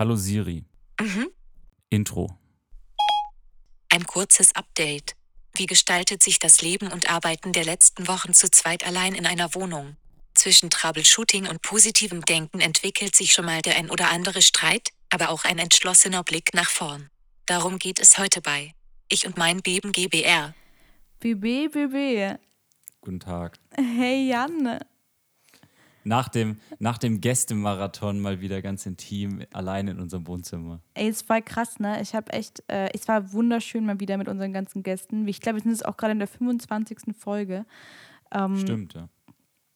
[0.00, 0.64] Hallo Siri.
[0.98, 1.28] Mhm.
[1.90, 2.38] Intro.
[3.90, 5.14] Ein kurzes Update.
[5.52, 9.54] Wie gestaltet sich das Leben und Arbeiten der letzten Wochen zu zweit allein in einer
[9.54, 9.98] Wohnung?
[10.32, 15.28] Zwischen Troubleshooting und positivem Denken entwickelt sich schon mal der ein oder andere Streit, aber
[15.28, 17.10] auch ein entschlossener Blick nach vorn.
[17.44, 18.72] Darum geht es heute bei
[19.10, 20.54] Ich und mein Beben GBR.
[21.18, 22.38] BB, BB.
[23.02, 23.58] Guten Tag.
[23.76, 24.80] Hey Jan.
[26.04, 30.80] Nach dem, nach dem Gästemarathon mal wieder ganz intim, allein in unserem Wohnzimmer.
[30.94, 32.00] Ey, es war krass, ne?
[32.00, 35.28] Ich habe echt, äh, es war wunderschön mal wieder mit unseren ganzen Gästen.
[35.28, 37.14] Ich glaube, wir sind jetzt auch gerade in der 25.
[37.18, 37.66] Folge.
[38.32, 39.08] Ähm, Stimmt, ja.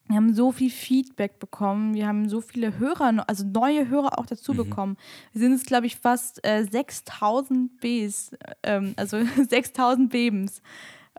[0.07, 1.95] Wir haben so viel Feedback bekommen.
[1.95, 4.57] Wir haben so viele Hörer, also neue Hörer auch dazu Mhm.
[4.57, 4.97] bekommen.
[5.33, 8.31] Wir sind jetzt, glaube ich, fast äh, 6000 Bs,
[8.63, 9.17] ähm, also
[9.49, 10.61] 6000 Bebens.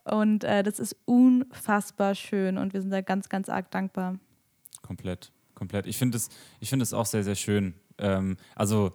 [0.05, 4.19] Und äh, das ist unfassbar schön und wir sind da ganz, ganz arg dankbar.
[4.87, 5.87] Komplett, komplett.
[5.87, 6.31] Ich finde es
[6.63, 7.75] find auch sehr, sehr schön.
[7.99, 8.93] Ähm, also,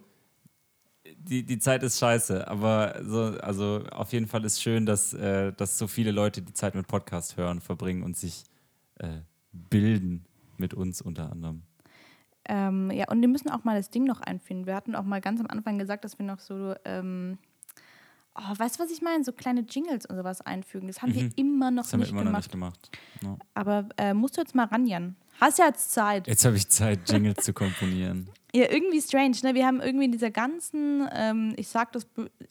[1.18, 5.52] die, die Zeit ist scheiße, aber so, also auf jeden Fall ist schön, dass, äh,
[5.54, 8.44] dass so viele Leute die Zeit mit Podcast hören, verbringen und sich
[9.00, 9.20] äh,
[9.52, 10.26] bilden
[10.58, 11.64] mit uns unter anderem.
[12.46, 14.66] Ähm, ja, und wir müssen auch mal das Ding noch einführen.
[14.66, 17.38] Wir hatten auch mal ganz am Anfang gesagt, dass wir noch so, ähm,
[18.36, 19.24] oh, weißt du, was ich meine?
[19.24, 20.88] So kleine Jingles und sowas einfügen.
[20.88, 21.86] Das haben wir immer noch Mhm.
[21.86, 22.34] Das haben wir nicht immer gemacht.
[22.34, 22.92] noch nicht gemacht.
[23.22, 23.38] Ja.
[23.54, 25.16] Aber äh, musst du jetzt mal ran, Jan.
[25.42, 26.28] Hast ja jetzt Zeit.
[26.28, 28.30] Jetzt habe ich Zeit, Jingles zu komponieren.
[28.54, 29.56] Ja, irgendwie strange, ne?
[29.56, 32.06] Wir haben irgendwie in dieser ganzen, ähm, ich sag das,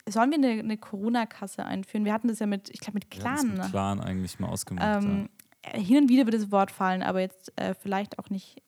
[0.08, 2.06] sollen wir eine, eine Corona-Kasse einführen?
[2.06, 3.48] Wir hatten das ja mit, ich glaube, mit Clan.
[3.48, 3.68] mit ne?
[3.68, 5.04] Clan eigentlich mal ausgemacht.
[5.04, 5.28] Ähm,
[5.74, 8.62] hin und wieder wird das Wort fallen, aber jetzt äh, vielleicht auch nicht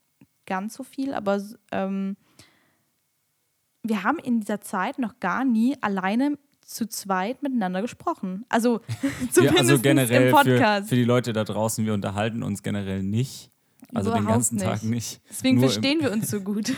[0.45, 1.15] ganz so viel.
[1.15, 2.19] Aber ähm,
[3.83, 8.45] wir haben in dieser Zeit noch gar nie alleine zu zweit miteinander gesprochen.
[8.51, 9.09] Also ja.
[9.31, 10.89] zumindest ja, also generell im für, Podcast.
[10.91, 13.52] für die Leute da draußen, wir unterhalten uns generell nicht.
[13.95, 14.91] Also den Überhaupt ganzen Tag nicht.
[14.91, 15.21] nicht.
[15.29, 16.73] Deswegen Nur verstehen wir uns so gut.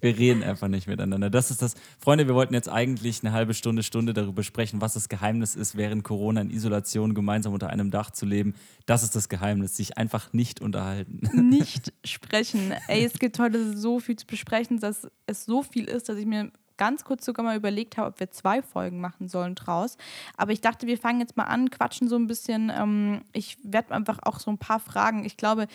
[0.00, 1.30] Wir reden einfach nicht miteinander.
[1.30, 1.74] Das ist das.
[1.98, 5.76] Freunde, wir wollten jetzt eigentlich eine halbe Stunde, Stunde darüber sprechen, was das Geheimnis ist,
[5.76, 8.54] während Corona in Isolation gemeinsam unter einem Dach zu leben.
[8.84, 11.20] Das ist das Geheimnis, sich einfach nicht unterhalten.
[11.48, 12.72] nicht sprechen.
[12.88, 16.26] Ey, es gibt heute so viel zu besprechen, dass es so viel ist, dass ich
[16.26, 19.96] mir ganz kurz sogar mal überlegt habe, ob wir zwei Folgen machen sollen draus.
[20.36, 22.70] Aber ich dachte, wir fangen jetzt mal an, quatschen so ein bisschen.
[22.74, 25.24] Ähm, ich werde einfach auch so ein paar Fragen.
[25.24, 25.68] Ich glaube,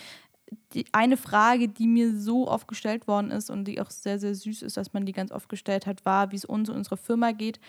[0.73, 4.35] die eine Frage, die mir so oft gestellt worden ist und die auch sehr, sehr
[4.35, 6.97] süß ist, dass man die ganz oft gestellt hat, war, wie es uns und unserer
[6.97, 7.59] Firma geht.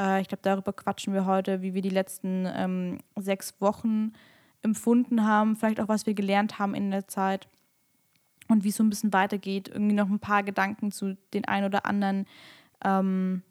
[0.00, 4.12] Äh, ich glaube, darüber quatschen wir heute, wie wir die letzten ähm, sechs Wochen
[4.62, 7.48] empfunden haben, vielleicht auch, was wir gelernt haben in der Zeit
[8.48, 9.68] und wie es so ein bisschen weitergeht.
[9.68, 12.26] Irgendwie noch ein paar Gedanken zu den ein oder anderen
[12.84, 13.42] ähm,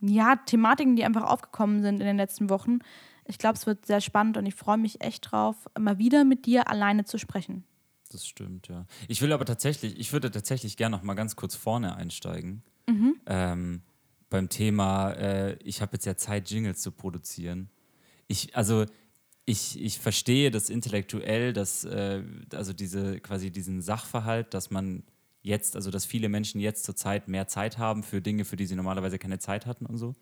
[0.00, 2.78] ja, Thematiken, die einfach aufgekommen sind in den letzten Wochen.
[3.24, 6.46] Ich glaube, es wird sehr spannend und ich freue mich echt drauf, mal wieder mit
[6.46, 7.64] dir alleine zu sprechen.
[8.10, 8.86] Das stimmt, ja.
[9.06, 12.62] Ich will aber tatsächlich, ich würde tatsächlich gerne noch mal ganz kurz vorne einsteigen.
[13.26, 13.82] Ähm,
[14.30, 17.68] beim Thema, äh, ich habe jetzt ja Zeit, Jingles zu produzieren.
[18.26, 18.86] Ich, also,
[19.44, 25.02] ich, ich verstehe das intellektuell, dass, äh, also diese, quasi diesen Sachverhalt, dass man
[25.42, 28.66] jetzt, also dass viele Menschen jetzt zur Zeit mehr Zeit haben für Dinge, für die
[28.66, 30.14] sie normalerweise keine Zeit hatten und so.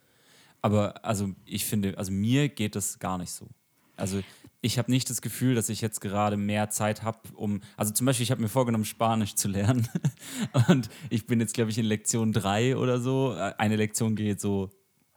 [0.63, 3.49] Aber also ich finde, also mir geht das gar nicht so.
[3.97, 4.23] Also
[4.67, 8.05] ich habe nicht das Gefühl, dass ich jetzt gerade mehr Zeit habe, um, also zum
[8.05, 9.89] Beispiel, ich habe mir vorgenommen, Spanisch zu lernen.
[10.69, 13.31] Und ich bin jetzt, glaube ich, in Lektion drei oder so.
[13.31, 14.71] Eine Lektion geht so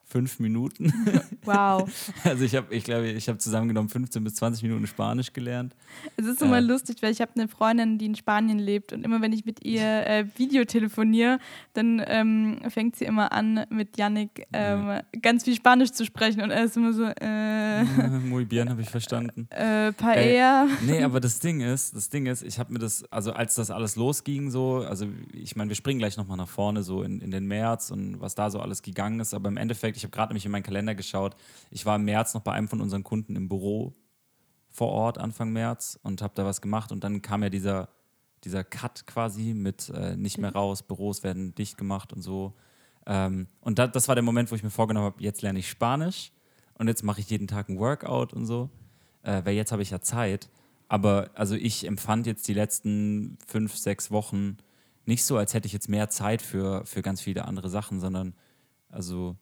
[0.09, 0.93] fünf Minuten.
[1.45, 1.89] Wow.
[2.25, 5.73] Also ich habe, ich glaube, ich habe zusammengenommen 15 bis 20 Minuten Spanisch gelernt.
[6.15, 6.61] es ist immer Äh.
[6.61, 9.65] lustig, weil ich habe eine Freundin, die in Spanien lebt und immer wenn ich mit
[9.65, 11.39] ihr äh, Videotelefoniere,
[11.73, 16.51] dann ähm, fängt sie immer an, mit Yannick ähm, ganz viel Spanisch zu sprechen und
[16.51, 17.83] er ist immer so, äh,
[18.27, 19.47] Muy bien, habe ich verstanden.
[19.51, 20.67] äh, Paella.
[20.85, 23.71] Nee, aber das Ding ist, das Ding ist, ich habe mir das, also als das
[23.71, 27.31] alles losging, so, also ich meine, wir springen gleich nochmal nach vorne, so in, in
[27.31, 30.31] den März und was da so alles gegangen ist, aber im Endeffekt, ich habe gerade
[30.31, 31.35] nämlich in meinen Kalender geschaut,
[31.71, 33.95] ich war im März noch bei einem von unseren Kunden im Büro
[34.69, 37.89] vor Ort, Anfang März und habe da was gemacht und dann kam ja dieser,
[38.43, 42.53] dieser Cut quasi mit äh, nicht mehr raus, Büros werden dicht gemacht und so.
[43.05, 45.69] Ähm, und da, das war der Moment, wo ich mir vorgenommen habe, jetzt lerne ich
[45.69, 46.31] Spanisch
[46.75, 48.69] und jetzt mache ich jeden Tag ein Workout und so,
[49.23, 50.49] äh, weil jetzt habe ich ja Zeit.
[50.87, 54.57] Aber also ich empfand jetzt die letzten fünf, sechs Wochen
[55.05, 58.33] nicht so, als hätte ich jetzt mehr Zeit für, für ganz viele andere Sachen, sondern
[58.89, 59.35] also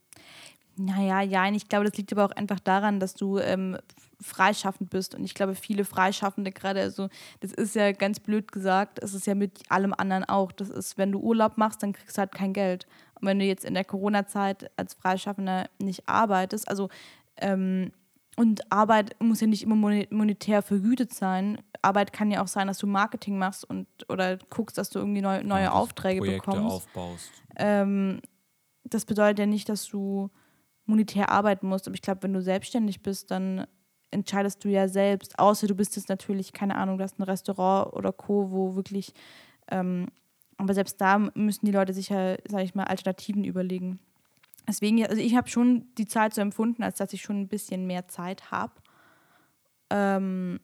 [0.80, 3.78] Naja, ja, ich glaube, das liegt aber auch einfach daran, dass du ähm,
[4.22, 5.16] freischaffend bist.
[5.16, 7.10] Und ich glaube, viele Freischaffende gerade, also
[7.40, 10.52] das ist ja ganz blöd gesagt, es ist ja mit allem anderen auch.
[10.52, 12.86] Das ist, wenn du Urlaub machst, dann kriegst du halt kein Geld.
[13.20, 16.90] Und wenn du jetzt in der Corona-Zeit als Freischaffender nicht arbeitest, also
[17.38, 17.92] ähm,
[18.36, 21.60] und Arbeit muss ja nicht immer monetär vergütet sein.
[21.82, 25.22] Arbeit kann ja auch sein, dass du Marketing machst und oder guckst, dass du irgendwie
[25.22, 26.76] neu, neue Aufträge Projekte bekommst.
[26.76, 27.32] aufbaust.
[27.56, 28.22] Ähm,
[28.84, 30.30] das bedeutet ja nicht, dass du
[30.88, 31.88] monetär arbeiten musst.
[31.88, 33.68] Aber ich glaube, wenn du selbstständig bist, dann
[34.12, 35.38] entscheidest du ja selbst.
[35.38, 39.14] Außer du bist jetzt natürlich, keine Ahnung, du hast ein Restaurant oder Co., wo wirklich,
[39.70, 40.08] ähm,
[40.58, 44.00] aber selbst da müssen die Leute sich ja, sage ich mal, Alternativen überlegen.
[44.68, 47.86] Deswegen, also ich habe schon die Zeit so empfunden, als dass ich schon ein bisschen
[47.86, 48.74] mehr Zeit habe.
[49.90, 50.60] Ähm,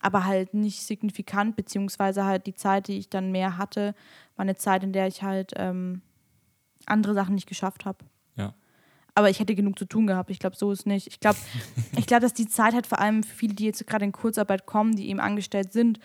[0.00, 3.94] aber halt nicht signifikant, beziehungsweise halt die Zeit, die ich dann mehr hatte,
[4.36, 6.02] war eine Zeit, in der ich halt ähm,
[6.86, 8.04] andere Sachen nicht geschafft habe.
[9.18, 10.30] Aber ich hätte genug zu tun gehabt.
[10.30, 11.08] Ich glaube, so ist nicht.
[11.08, 11.38] Ich glaube,
[11.96, 14.64] ich glaub, dass die Zeit halt vor allem für viele, die jetzt gerade in Kurzarbeit
[14.64, 15.98] kommen, die eben angestellt sind,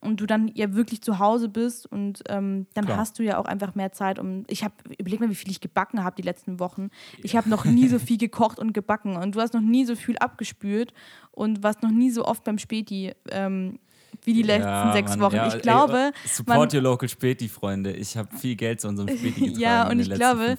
[0.00, 2.98] und du dann ja wirklich zu Hause bist und ähm, dann Klar.
[2.98, 4.18] hast du ja auch einfach mehr Zeit.
[4.18, 6.90] Um, ich habe, überleg mal, wie viel ich gebacken habe die letzten Wochen.
[7.22, 9.96] Ich habe noch nie so viel gekocht und gebacken und du hast noch nie so
[9.96, 10.92] viel abgespült
[11.32, 13.80] und warst noch nie so oft beim Späti ähm,
[14.24, 15.36] wie die letzten Ja, sechs Mann, Wochen.
[15.36, 17.92] ja, ich ey, glaube, Support your local Späti, Freunde.
[17.92, 20.56] Ich habe viel Geld zu unserem Späti getragen Ja, und in den ich glaube,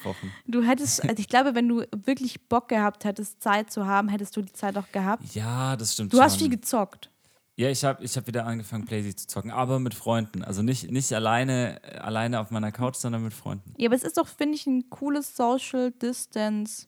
[0.48, 4.36] du hättest, also ich glaube, wenn du wirklich Bock gehabt hättest, Zeit zu haben, hättest
[4.38, 5.24] du die Zeit auch gehabt.
[5.36, 6.26] Ja, das stimmt Du schon.
[6.26, 7.10] hast viel gezockt.
[7.58, 10.46] Ja, ich habe ich hab wieder angefangen, Playsee zu zocken, aber mit Freunden.
[10.46, 13.74] Also nicht, nicht alleine, alleine auf meiner Couch, sondern mit Freunden.
[13.78, 16.88] Ja, aber es ist doch, finde ich, ein cooles Social Distance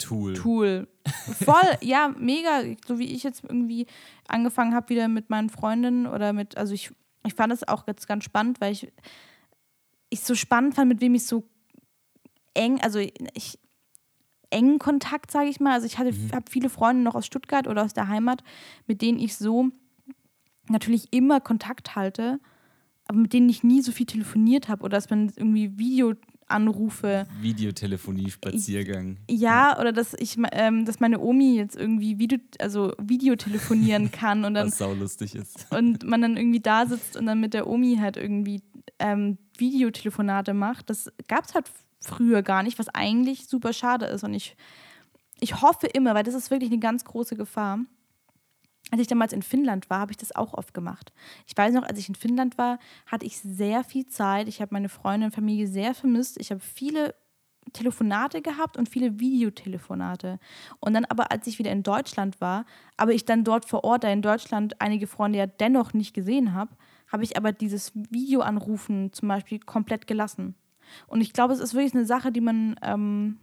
[0.00, 0.34] Tool.
[0.34, 0.88] Tool.
[1.44, 2.62] Voll, ja, mega.
[2.86, 3.86] So wie ich jetzt irgendwie
[4.28, 6.90] angefangen habe, wieder mit meinen Freundinnen oder mit, also ich,
[7.26, 8.92] ich fand es auch jetzt ganz spannend, weil ich
[10.10, 11.48] ich so spannend fand, mit wem ich so
[12.54, 13.58] eng, also ich
[14.50, 15.72] engen Kontakt, sage ich mal.
[15.72, 18.42] Also ich hatte, habe viele Freunde noch aus Stuttgart oder aus der Heimat,
[18.86, 19.68] mit denen ich so
[20.68, 22.40] natürlich immer Kontakt halte,
[23.06, 25.78] aber mit denen ich nie so viel telefoniert habe oder dass man irgendwie
[26.50, 29.18] Videoanrufe Videotelefonie, Spaziergang.
[29.28, 34.54] ja, oder dass ich ähm, dass meine Omi jetzt irgendwie Video, also Videotelefonieren kann und
[34.54, 35.66] dann Was saulustig ist.
[35.70, 38.62] und man dann irgendwie da sitzt und dann mit der Omi halt irgendwie
[38.98, 40.90] ähm, Videotelefonate macht.
[40.90, 41.70] Das gab es halt
[42.00, 44.24] früher gar nicht, was eigentlich super schade ist.
[44.24, 44.56] Und ich,
[45.40, 47.80] ich hoffe immer, weil das ist wirklich eine ganz große Gefahr.
[48.90, 51.12] Als ich damals in Finnland war, habe ich das auch oft gemacht.
[51.46, 54.48] Ich weiß noch, als ich in Finnland war, hatte ich sehr viel Zeit.
[54.48, 56.40] Ich habe meine Freunde und Familie sehr vermisst.
[56.40, 57.14] Ich habe viele
[57.72, 60.38] Telefonate gehabt und viele Videotelefonate.
[60.80, 62.64] Und dann aber, als ich wieder in Deutschland war,
[62.96, 66.54] aber ich dann dort vor Ort, da in Deutschland, einige Freunde ja dennoch nicht gesehen
[66.54, 66.74] habe,
[67.08, 70.54] habe ich aber dieses Videoanrufen zum Beispiel komplett gelassen.
[71.06, 73.36] Und ich glaube, es ist wirklich eine Sache, die man ähm,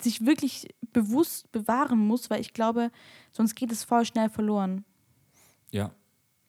[0.00, 2.90] sich wirklich bewusst bewahren muss, weil ich glaube,
[3.32, 4.84] sonst geht es voll schnell verloren.
[5.70, 5.90] Ja.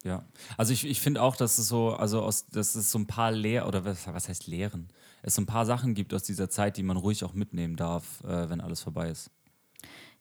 [0.04, 0.24] Ja.
[0.56, 3.32] Also ich, ich finde auch, dass es so, also aus, dass es so ein paar
[3.32, 4.88] Lehr oder was, was heißt Lehren?
[5.24, 8.24] Es so ein paar Sachen gibt aus dieser Zeit, die man ruhig auch mitnehmen darf,
[8.24, 9.32] äh, wenn alles vorbei ist.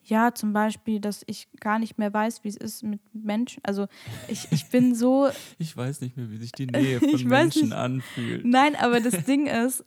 [0.02, 3.62] Ja, zum Beispiel, dass ich gar nicht mehr weiß, wie es ist mit Menschen.
[3.62, 3.86] Also
[4.28, 5.28] ich, ich bin so,
[5.58, 8.44] Ich weiß nicht mehr, wie sich die Nähe von Menschen anfühlt.
[8.44, 9.84] Nein, aber das Ding ist,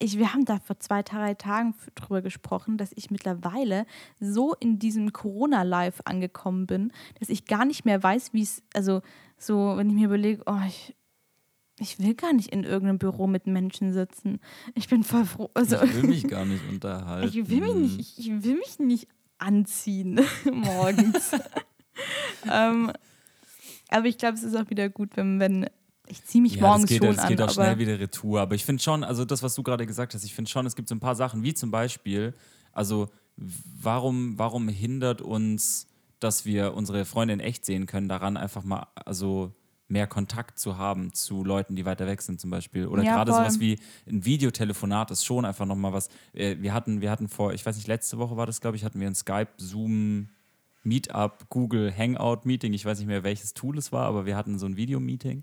[0.00, 3.86] ich, wir haben da vor zwei, drei Tagen drüber gesprochen, dass ich mittlerweile
[4.18, 9.02] so in diesem Corona-Live angekommen bin, dass ich gar nicht mehr weiß, wie es, also
[9.36, 10.96] so, wenn ich mir überlege, oh, ich,
[11.78, 14.40] ich will gar nicht in irgendeinem Büro mit Menschen sitzen.
[14.74, 15.50] Ich bin voll froh.
[15.54, 17.28] Also, Ich will mich gar nicht unterhalten.
[17.28, 19.08] ich will mich nicht, ich, ich will mich nicht
[19.38, 20.20] anziehen
[20.50, 21.32] morgens.
[22.50, 22.90] ähm,
[23.88, 25.66] aber ich glaube, es ist auch wieder gut, wenn, wenn
[26.10, 27.28] ich ziehe mich Ja, morgens geht, schon an.
[27.28, 28.40] geht auch aber schnell wieder retour.
[28.40, 30.76] Aber ich finde schon, also das, was du gerade gesagt hast, ich finde schon, es
[30.76, 32.34] gibt so ein paar Sachen, wie zum Beispiel,
[32.72, 35.86] also warum, warum hindert uns,
[36.18, 39.52] dass wir unsere Freunde in echt sehen können, daran einfach mal, also
[39.88, 42.86] mehr Kontakt zu haben zu Leuten, die weiter weg sind zum Beispiel.
[42.86, 46.08] Oder Ja, gerade sowas wie ein Videotelefonat ist schon einfach nochmal was.
[46.32, 48.84] äh, Wir hatten, wir hatten vor, ich weiß nicht, letzte Woche war das, glaube ich,
[48.84, 50.28] hatten wir ein Skype, Zoom,
[50.84, 52.72] Meetup, Google Hangout Meeting.
[52.72, 55.42] Ich weiß nicht mehr, welches Tool es war, aber wir hatten so ein Videomeeting.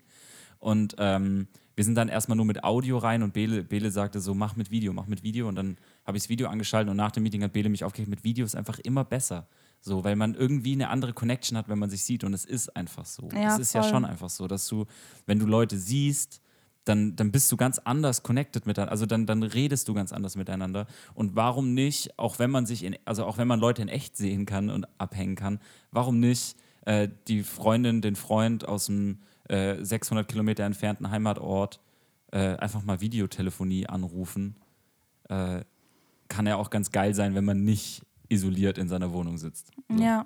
[0.59, 4.33] Und ähm, wir sind dann erstmal nur mit Audio rein und Bele, Bele sagte so,
[4.33, 5.47] mach mit Video, mach mit Video.
[5.47, 8.09] Und dann habe ich das Video angeschaltet und nach dem Meeting hat Bele mich aufgehört,
[8.09, 9.47] mit Video ist einfach immer besser.
[9.79, 12.23] So, weil man irgendwie eine andere Connection hat, wenn man sich sieht.
[12.23, 13.29] Und es ist einfach so.
[13.31, 13.91] Ja, es ist ja voll.
[13.91, 14.85] schon einfach so, dass du,
[15.27, 16.41] wenn du Leute siehst,
[16.87, 18.91] dann, dann bist du ganz anders connected miteinander.
[18.91, 20.87] Also dann, dann redest du ganz anders miteinander.
[21.13, 24.17] Und warum nicht, auch wenn man sich in, also auch wenn man Leute in echt
[24.17, 25.59] sehen kann und abhängen kann,
[25.91, 31.79] warum nicht äh, die Freundin, den Freund aus dem äh, 600 Kilometer entfernten Heimatort
[32.31, 34.55] äh, einfach mal Videotelefonie anrufen?
[35.29, 35.61] Äh,
[36.27, 39.71] kann ja auch ganz geil sein, wenn man nicht isoliert in seiner Wohnung sitzt.
[39.89, 40.03] So.
[40.03, 40.25] ja.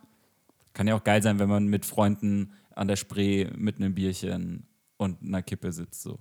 [0.74, 4.66] Kann ja auch geil sein, wenn man mit Freunden an der Spree mit einem Bierchen
[4.98, 6.02] und einer Kippe sitzt.
[6.02, 6.20] So.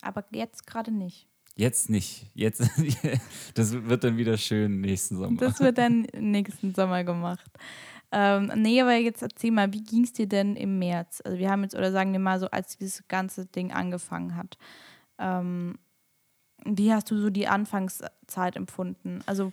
[0.00, 1.28] Aber jetzt gerade nicht.
[1.56, 2.26] Jetzt nicht.
[2.34, 2.62] Jetzt,
[3.54, 5.38] das wird dann wieder schön nächsten Sommer.
[5.40, 7.50] Das wird dann nächsten Sommer gemacht.
[8.12, 11.22] Ähm, nee, aber jetzt erzähl mal, wie ging es dir denn im März?
[11.24, 14.58] Also wir haben jetzt, oder sagen wir mal so, als dieses ganze Ding angefangen hat.
[15.18, 15.78] Ähm,
[16.64, 19.20] wie hast du so die Anfangszeit empfunden?
[19.26, 19.52] Also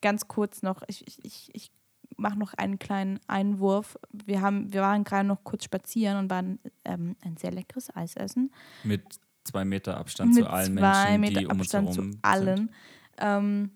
[0.00, 1.70] ganz kurz noch, ich, ich, ich, ich
[2.16, 3.98] mache noch einen kleinen Einwurf.
[4.12, 8.16] Wir, haben, wir waren gerade noch kurz spazieren und waren ähm, ein sehr leckeres Eis
[8.16, 8.50] essen.
[8.84, 9.02] Mit
[9.44, 12.18] zwei Meter Abstand Mit zu allen zwei Menschen, Meter die um Abstand uns herum zu
[12.22, 12.56] allen.
[12.56, 12.70] sind.
[13.18, 13.70] Ähm,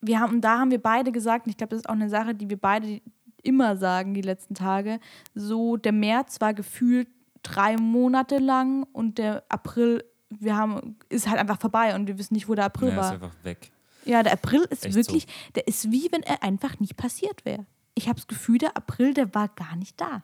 [0.00, 2.34] wir haben, da haben wir beide gesagt, und ich glaube, das ist auch eine Sache,
[2.34, 3.00] die wir beide
[3.42, 5.00] immer sagen die letzten Tage,
[5.34, 7.08] so der März war gefühlt
[7.42, 12.34] drei Monate lang und der April, wir haben, ist halt einfach vorbei und wir wissen
[12.34, 13.12] nicht, wo der April Ja, ist war.
[13.12, 13.70] einfach weg.
[14.04, 17.66] Ja, der April ist Echt wirklich, der ist wie wenn er einfach nicht passiert wäre.
[17.94, 20.22] Ich habe das Gefühl, der April, der war gar nicht da.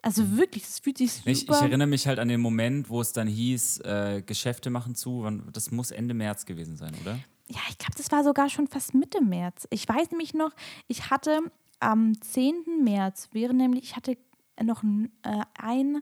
[0.00, 1.30] Also wirklich, es fühlt sich super.
[1.30, 1.32] Mhm.
[1.32, 4.94] Ich, ich erinnere mich halt an den Moment, wo es dann hieß, äh, Geschäfte machen
[4.94, 5.26] zu.
[5.52, 7.18] Das muss Ende März gewesen sein, oder?
[7.48, 9.66] Ja, ich glaube, das war sogar schon fast Mitte März.
[9.70, 10.52] Ich weiß nämlich noch,
[10.88, 11.40] ich hatte
[11.80, 12.82] am 10.
[12.82, 14.16] März, wäre nämlich, ich hatte
[14.62, 14.82] noch
[15.22, 16.00] äh, ein,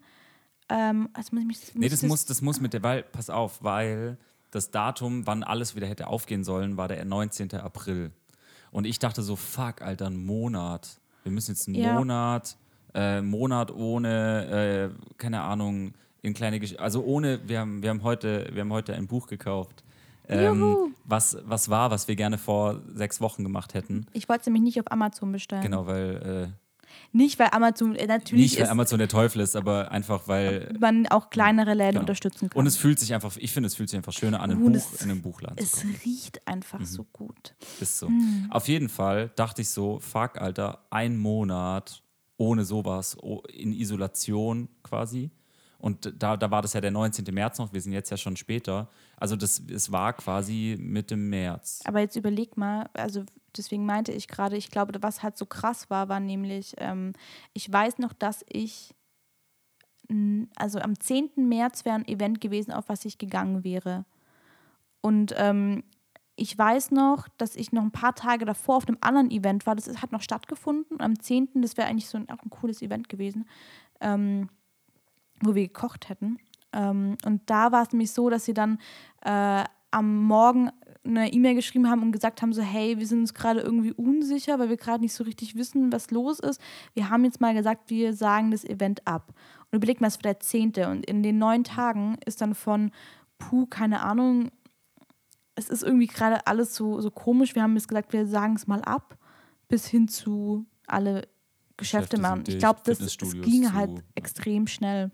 [0.68, 3.62] ähm, also muss ich mich, Nee, das muss, das muss mit der, weil, pass auf,
[3.64, 4.18] weil
[4.52, 7.52] das Datum, wann alles wieder hätte aufgehen sollen, war der 19.
[7.54, 8.12] April.
[8.70, 11.00] Und ich dachte so, fuck, Alter, ein Monat.
[11.24, 11.94] Wir müssen jetzt einen Ja.
[11.94, 12.56] Monat,
[12.94, 18.02] äh, Monat ohne, äh, keine Ahnung, in kleine Gesch also ohne, wir haben, wir haben
[18.02, 19.82] heute, wir haben heute ein Buch gekauft.
[20.28, 24.06] Ähm, was, was war, was wir gerne vor sechs Wochen gemacht hätten.
[24.12, 25.62] Ich wollte es nämlich nicht auf Amazon bestellen.
[25.62, 26.52] Genau, weil
[27.12, 30.74] Nicht, weil Amazon äh, äh, natürlich nicht, weil Amazon der Teufel ist, aber einfach weil
[30.78, 32.00] man auch kleinere Läden Genau.
[32.00, 32.58] unterstützen kann.
[32.60, 34.72] Und es fühlt sich einfach, ich finde, es fühlt sich einfach schöner an, ein Und
[34.74, 36.84] Buch es- in einem Buchladen es riecht einfach Mhm.
[36.84, 37.54] so gut.
[37.80, 38.08] Ist so.
[38.08, 38.46] Hm.
[38.50, 42.02] Auf jeden Fall dachte ich so, fuck, Alter, ein Monat
[42.36, 43.16] ohne sowas,
[43.52, 45.30] in Isolation quasi.
[45.78, 47.24] Und da, da war das ja der 19.
[47.34, 48.88] März noch, wir sind jetzt ja schon später.
[49.22, 51.78] Also das, es war quasi Mitte März.
[51.84, 53.22] Aber jetzt überleg mal, also
[53.56, 57.12] deswegen meinte ich gerade, ich glaube, was halt so krass war, war nämlich, ähm,
[57.52, 58.96] ich weiß noch, dass ich,
[60.56, 61.34] also am 10.
[61.36, 64.06] März wäre ein Event gewesen, auf was ich gegangen wäre.
[65.02, 65.84] Und ähm,
[66.34, 69.76] ich weiß noch, dass ich noch ein paar Tage davor auf einem anderen Event war.
[69.76, 70.96] Das hat noch stattgefunden.
[70.96, 71.62] Und am 10.
[71.62, 73.48] das wäre eigentlich so ein, auch ein cooles Event gewesen,
[74.00, 74.48] ähm,
[75.40, 76.38] wo wir gekocht hätten.
[76.72, 78.78] Ähm, und da war es nämlich so, dass sie dann
[79.24, 80.70] äh, am Morgen
[81.04, 84.58] eine E-Mail geschrieben haben und gesagt haben, so hey, wir sind uns gerade irgendwie unsicher,
[84.58, 86.60] weil wir gerade nicht so richtig wissen, was los ist.
[86.94, 89.34] Wir haben jetzt mal gesagt, wir sagen das Event ab.
[89.70, 90.74] Und überleg mal, es war der 10.
[90.86, 92.92] Und in den neun Tagen ist dann von,
[93.38, 94.50] puh, keine Ahnung,
[95.54, 97.54] es ist irgendwie gerade alles so, so komisch.
[97.54, 99.18] Wir haben jetzt gesagt, wir sagen es mal ab,
[99.68, 101.22] bis hin zu alle
[101.76, 102.44] Geschäfte Geschäfte machen.
[102.46, 104.04] Ich glaube, das Fitnessstudios ging halt ja.
[104.14, 105.10] extrem schnell.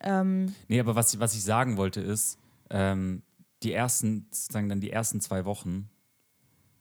[0.00, 2.38] Ähm, Nee, aber was, was ich sagen wollte ist,
[2.70, 3.22] ähm,
[3.62, 5.88] die ersten, sozusagen dann die ersten zwei Wochen,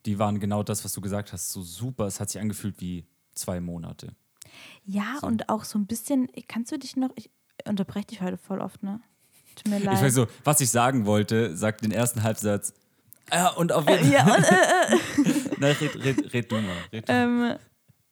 [0.05, 2.05] die waren genau das, was du gesagt hast, so super.
[2.05, 4.15] Es hat sich angefühlt wie zwei Monate.
[4.85, 7.29] ja, und auch so ein bisschen, kannst du dich noch, ich
[7.65, 9.01] unterbreche dich heute voll oft, ne?
[9.55, 9.95] Tut mir leid.
[9.95, 12.73] Ich weiß so, was ich sagen wollte, sagt den ersten Halbsatz.
[13.33, 14.11] Ja, und auf jeden Fall.
[14.11, 16.75] ja, und, äh, Nein, red, red, red du mal.
[16.93, 17.13] Red du.
[17.13, 17.55] ähm,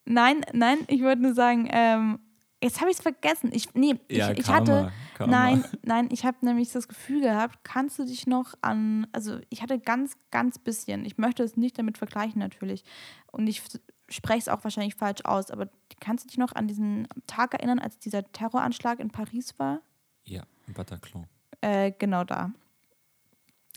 [0.05, 2.19] nein, nein, ich wollte nur sagen, ähm,
[2.63, 3.51] jetzt habe ich es vergessen.
[3.53, 5.31] Ich, nee, Ja, ich, ich Karma, hatte, Karma.
[5.31, 9.61] nein, nein, ich habe nämlich das Gefühl gehabt, kannst du dich noch an, also ich
[9.61, 12.83] hatte ganz, ganz bisschen, ich möchte es nicht damit vergleichen natürlich
[13.31, 13.61] und ich
[14.09, 15.69] spreche es auch wahrscheinlich falsch aus, aber
[15.99, 19.81] kannst du dich noch an diesen Tag erinnern, als dieser Terroranschlag in Paris war?
[20.23, 21.27] ja, im Bataclan.
[21.61, 22.51] Äh, genau da.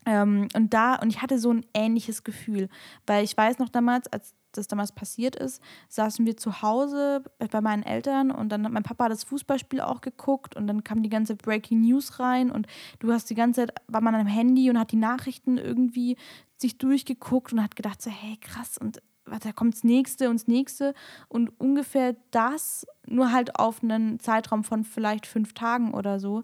[0.07, 2.71] Ähm, und da, und ich hatte so ein ähnliches Gefühl,
[3.07, 7.61] weil ich weiß noch damals, als das damals passiert ist, saßen wir zu Hause bei
[7.61, 11.09] meinen Eltern und dann hat mein Papa das Fußballspiel auch geguckt und dann kam die
[11.09, 12.67] ganze Breaking News rein und
[12.99, 16.17] du hast die ganze Zeit, war man am Handy und hat die Nachrichten irgendwie
[16.57, 19.03] sich durchgeguckt und hat gedacht so, hey krass und
[19.43, 20.95] da kommt das nächste und das nächste
[21.29, 26.43] und ungefähr das, nur halt auf einen Zeitraum von vielleicht fünf Tagen oder so.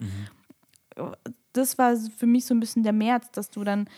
[1.53, 3.89] Das war für mich so ein bisschen der März, dass du dann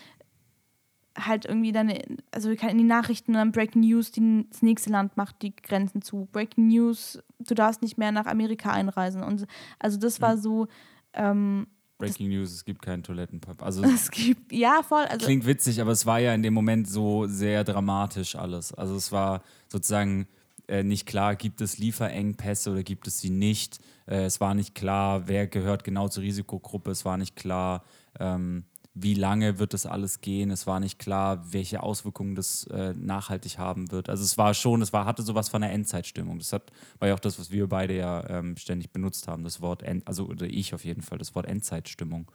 [1.19, 1.91] halt irgendwie dann,
[2.31, 6.27] also in die Nachrichten dann Breaking News, die, das nächste Land macht die Grenzen zu.
[6.31, 9.23] Breaking News, du darfst nicht mehr nach Amerika einreisen.
[9.23, 9.45] Und
[9.79, 10.67] also das war so,
[11.13, 13.65] ähm, Breaking News, es gibt keinen Toilettenpapier.
[13.65, 16.87] Also es gibt, ja voll, also klingt witzig, aber es war ja in dem Moment
[16.87, 18.73] so sehr dramatisch alles.
[18.73, 20.27] Also es war sozusagen
[20.67, 23.79] äh, nicht klar, gibt es Lieferengpässe oder gibt es sie nicht.
[24.05, 26.91] Äh, es war nicht klar, wer gehört genau zur Risikogruppe.
[26.91, 27.83] Es war nicht klar,
[28.19, 28.65] ähm,
[29.01, 30.51] wie lange wird das alles gehen.
[30.51, 34.09] Es war nicht klar, welche Auswirkungen das äh, nachhaltig haben wird.
[34.09, 36.39] Also es war schon, es war, hatte sowas von einer Endzeitstimmung.
[36.39, 39.61] Das hat, war ja auch das, was wir beide ja ähm, ständig benutzt haben, das
[39.61, 42.31] Wort, End, also oder ich auf jeden Fall, das Wort Endzeitstimmung.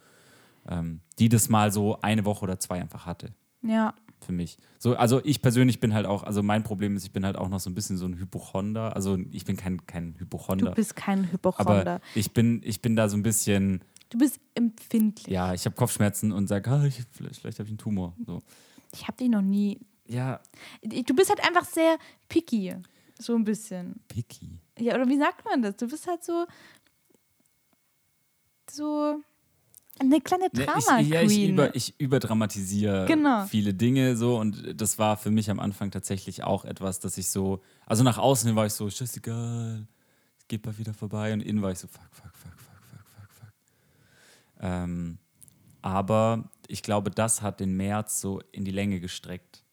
[0.69, 4.59] Ähm, die das mal so eine Woche oder zwei einfach hatte ja, für mich.
[4.79, 7.49] So, also ich persönlich bin halt auch, also mein Problem ist, ich bin halt auch
[7.49, 8.95] noch so ein bisschen so ein Hypochonder.
[8.95, 10.73] Also ich bin kein, kein du Hypochonder.
[10.73, 11.81] bist kein Hypochonder.
[11.81, 15.27] aber ich bin, ich bin da so ein bisschen, Du bist empfindlich.
[15.33, 18.15] Ja, ich habe Kopfschmerzen und sage, ah, ich, vielleicht, vielleicht habe ich einen Tumor.
[18.27, 18.43] So.
[18.93, 19.81] Ich habe dich noch nie.
[20.07, 20.41] Ja,
[20.83, 21.97] Du bist halt einfach sehr
[22.29, 22.75] picky.
[23.19, 24.01] So ein bisschen.
[24.09, 24.59] picky.
[24.79, 25.77] Ja, oder wie sagt man das?
[25.77, 26.45] Du bist halt so.
[28.71, 29.21] So.
[29.99, 31.01] Eine kleine Ne, Drama-Queen.
[31.05, 33.45] ich, ja, ich, über, ich überdramatisiere Genau.
[33.45, 37.29] viele Dinge so und das war für mich am Anfang tatsächlich auch etwas, dass ich
[37.29, 39.87] so, also nach außen hin war ich so, scheißegal,
[40.39, 42.32] es geht bald wieder vorbei und innen war ich so, fuck, fuck.
[44.63, 45.19] Ähm,
[45.83, 49.65] aber ich glaube, das hat den März so in die Länge gestreckt,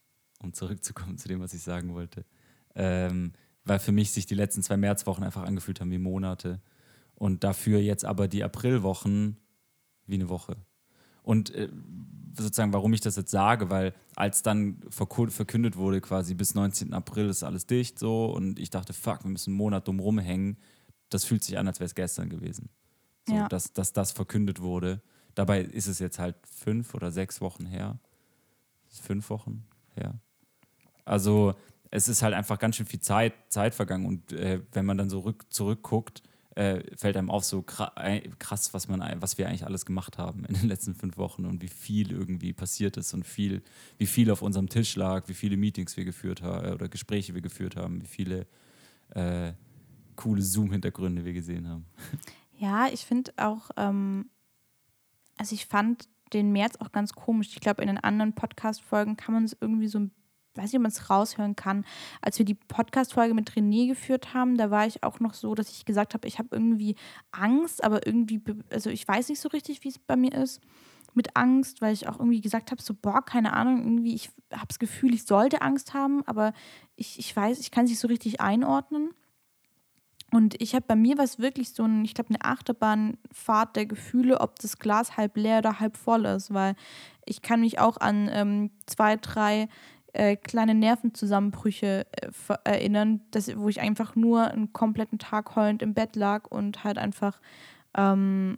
[0.41, 2.25] um zurückzukommen zu dem, was ich sagen wollte.
[2.75, 6.59] Ähm, weil für mich sich die letzten zwei Märzwochen einfach angefühlt haben wie Monate
[7.15, 9.37] und dafür jetzt aber die Aprilwochen
[10.07, 10.57] wie eine Woche.
[11.21, 11.69] Und äh,
[12.35, 16.93] sozusagen, warum ich das jetzt sage, weil als dann verkündet wurde, quasi bis 19.
[16.93, 20.57] April ist alles dicht so und ich dachte, fuck, wir müssen einen Monat dumm rumhängen,
[21.09, 22.69] das fühlt sich an, als wäre es gestern gewesen.
[23.29, 23.47] So, Ja.
[23.47, 25.01] dass, dass das verkündet wurde.
[25.35, 27.99] Dabei ist es jetzt halt fünf oder sechs Wochen her.
[28.89, 30.19] Fünf Wochen her.
[31.05, 31.53] Also
[31.91, 35.09] es ist halt einfach ganz schön viel Zeit, Zeit vergangen und äh, wenn man dann
[35.09, 36.21] so rück, zurückguckt,
[36.55, 37.63] äh, fällt einem auf so
[37.95, 41.45] äh, krass, was, man, was wir eigentlich alles gemacht haben in den letzten fünf Wochen
[41.45, 43.61] und wie viel irgendwie passiert ist und viel,
[43.97, 47.41] wie viel auf unserem Tisch lag, wie viele Meetings wir geführt haben oder Gespräche wir
[47.41, 48.47] geführt haben, wie viele
[49.11, 49.53] äh,
[50.15, 51.85] coole Zoom-Hintergründe wir gesehen haben.
[52.59, 54.29] Ja, ich finde auch, ähm,
[55.37, 57.49] also ich fand den März auch ganz komisch.
[57.53, 60.11] Ich glaube, in den anderen Podcast-Folgen kann man es irgendwie so, ein-
[60.55, 61.85] weiß nicht, ob man es raushören kann.
[62.21, 65.69] Als wir die Podcast-Folge mit René geführt haben, da war ich auch noch so, dass
[65.71, 66.95] ich gesagt habe, ich habe irgendwie
[67.31, 70.61] Angst, aber irgendwie, also ich weiß nicht so richtig, wie es bei mir ist
[71.13, 74.67] mit Angst, weil ich auch irgendwie gesagt habe, so, boah, keine Ahnung, irgendwie, ich habe
[74.67, 76.51] das Gefühl, ich sollte Angst haben, aber
[76.97, 79.11] ich, ich weiß, ich kann es nicht so richtig einordnen.
[80.31, 84.41] Und ich habe bei mir was wirklich so ein, ich glaube, eine Achterbahnfahrt der Gefühle,
[84.41, 86.75] ob das Glas halb leer oder halb voll ist, weil
[87.25, 89.67] ich kann mich auch an ähm, zwei, drei
[90.13, 92.29] äh, kleine Nervenzusammenbrüche äh,
[92.63, 96.97] erinnern, dass, wo ich einfach nur einen kompletten Tag heulend im Bett lag und halt
[96.97, 97.39] einfach
[97.95, 98.57] ähm,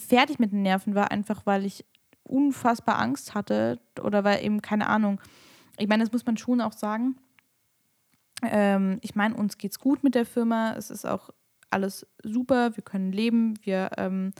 [0.00, 1.84] fertig mit den Nerven war, einfach weil ich
[2.22, 5.20] unfassbar Angst hatte oder weil eben, keine Ahnung,
[5.78, 7.16] ich meine, das muss man schon auch sagen,
[8.42, 10.72] ähm, ich meine, uns geht's gut mit der Firma.
[10.74, 11.30] Es ist auch
[11.70, 12.76] alles super.
[12.76, 13.54] Wir können leben.
[13.62, 14.32] Wir, ähm,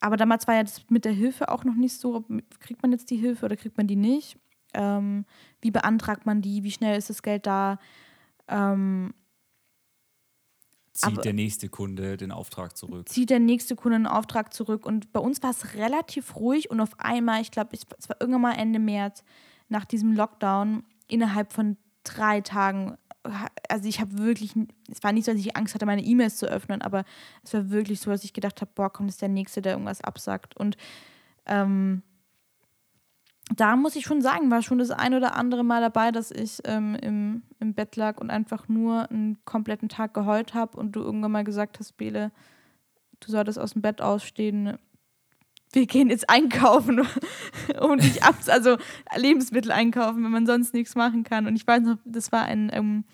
[0.00, 2.24] aber damals war ja das mit der Hilfe auch noch nicht so.
[2.60, 4.36] Kriegt man jetzt die Hilfe oder kriegt man die nicht?
[4.74, 5.24] Ähm,
[5.60, 6.64] wie beantragt man die?
[6.64, 7.78] Wie schnell ist das Geld da?
[8.48, 9.14] Ähm,
[10.94, 13.08] Zieht Aber- der nächste Kunde den Auftrag zurück.
[13.08, 14.84] zieht der nächste Kunde einen Auftrag zurück.
[14.84, 18.42] Und bei uns war es relativ ruhig und auf einmal, ich glaube, es war irgendwann
[18.42, 19.24] mal Ende März,
[19.70, 22.96] nach diesem Lockdown, innerhalb von drei Tagen,
[23.68, 24.54] also ich habe wirklich,
[24.90, 27.04] es war nicht so, dass ich Angst hatte, meine E-Mails zu öffnen, aber
[27.44, 30.02] es war wirklich so, dass ich gedacht habe, boah, kommt jetzt der Nächste, der irgendwas
[30.02, 30.56] absagt.
[30.56, 30.76] Und
[31.46, 32.02] ähm,
[33.56, 36.60] da muss ich schon sagen, war schon das ein oder andere Mal dabei, dass ich
[36.64, 41.00] ähm, im, im Bett lag und einfach nur einen kompletten Tag geheult habe und du
[41.00, 42.32] irgendwann mal gesagt hast, Bele,
[43.20, 44.78] du solltest aus dem Bett ausstehen.
[45.72, 47.00] Wir gehen jetzt einkaufen
[47.80, 48.76] und nicht ab, also
[49.16, 51.46] Lebensmittel einkaufen, wenn man sonst nichts machen kann.
[51.46, 53.04] Und ich weiß noch, das war ein, ähm,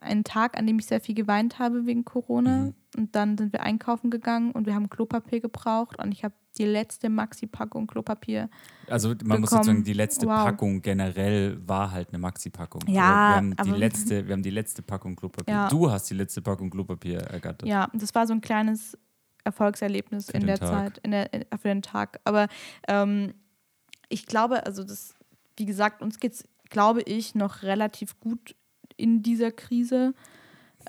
[0.00, 2.58] ein Tag, an dem ich sehr viel geweint habe wegen Corona.
[2.58, 2.74] Mhm.
[2.96, 6.66] Und dann sind wir einkaufen gegangen und wir haben Klopapier gebraucht und ich habe die
[6.66, 8.50] letzte Maxi-Packung Klopapier
[8.88, 9.64] Also man muss bekommen.
[9.64, 10.44] sozusagen, die letzte Wow.
[10.44, 12.82] Packung generell war halt eine Maxi-Packung.
[12.88, 15.54] Ja, wir haben die letzte, wir haben die letzte Packung Klopapier.
[15.54, 15.68] Ja.
[15.68, 17.66] Du hast die letzte Packung Klopapier ergattert.
[17.68, 18.98] Ja, das war so ein kleines
[19.44, 20.68] Erfolgserlebnis Für in der Tag.
[20.68, 22.20] Zeit, in der, in, für den Tag.
[22.24, 22.48] Aber
[22.88, 23.34] ähm,
[24.08, 25.14] ich glaube, also das,
[25.56, 28.54] wie gesagt, uns geht es, glaube ich, noch relativ gut
[28.96, 30.14] in dieser Krise.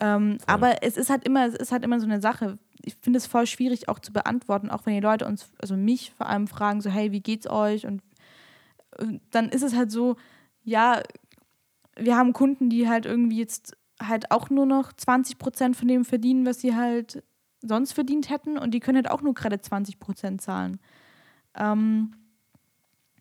[0.01, 2.57] Ähm, aber es ist halt immer, es ist halt immer so eine Sache.
[2.83, 6.11] Ich finde es voll schwierig auch zu beantworten, auch wenn die Leute uns, also mich
[6.11, 7.85] vor allem fragen, so, hey, wie geht's euch?
[7.85, 8.01] Und,
[8.99, 10.15] und dann ist es halt so,
[10.63, 11.01] ja,
[11.95, 16.05] wir haben Kunden, die halt irgendwie jetzt halt auch nur noch 20 Prozent von dem
[16.05, 17.23] verdienen, was sie halt
[17.63, 20.79] sonst verdient hätten und die können halt auch nur gerade 20 Prozent zahlen.
[21.55, 22.11] Ähm,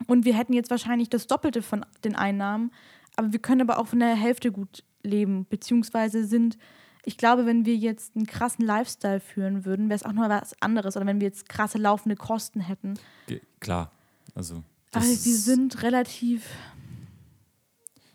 [0.09, 2.73] und wir hätten jetzt wahrscheinlich das Doppelte von den Einnahmen,
[3.17, 6.59] aber wir können aber auch von der Hälfte gut leben, beziehungsweise sind,
[7.05, 10.61] ich glaube, wenn wir jetzt einen krassen Lifestyle führen würden, wäre es auch noch was
[10.61, 12.95] anderes oder wenn wir jetzt krasse laufende Kosten hätten.
[13.27, 13.91] Ge- Klar.
[14.35, 14.57] Also.
[14.93, 16.47] Aber das wir ist- sind relativ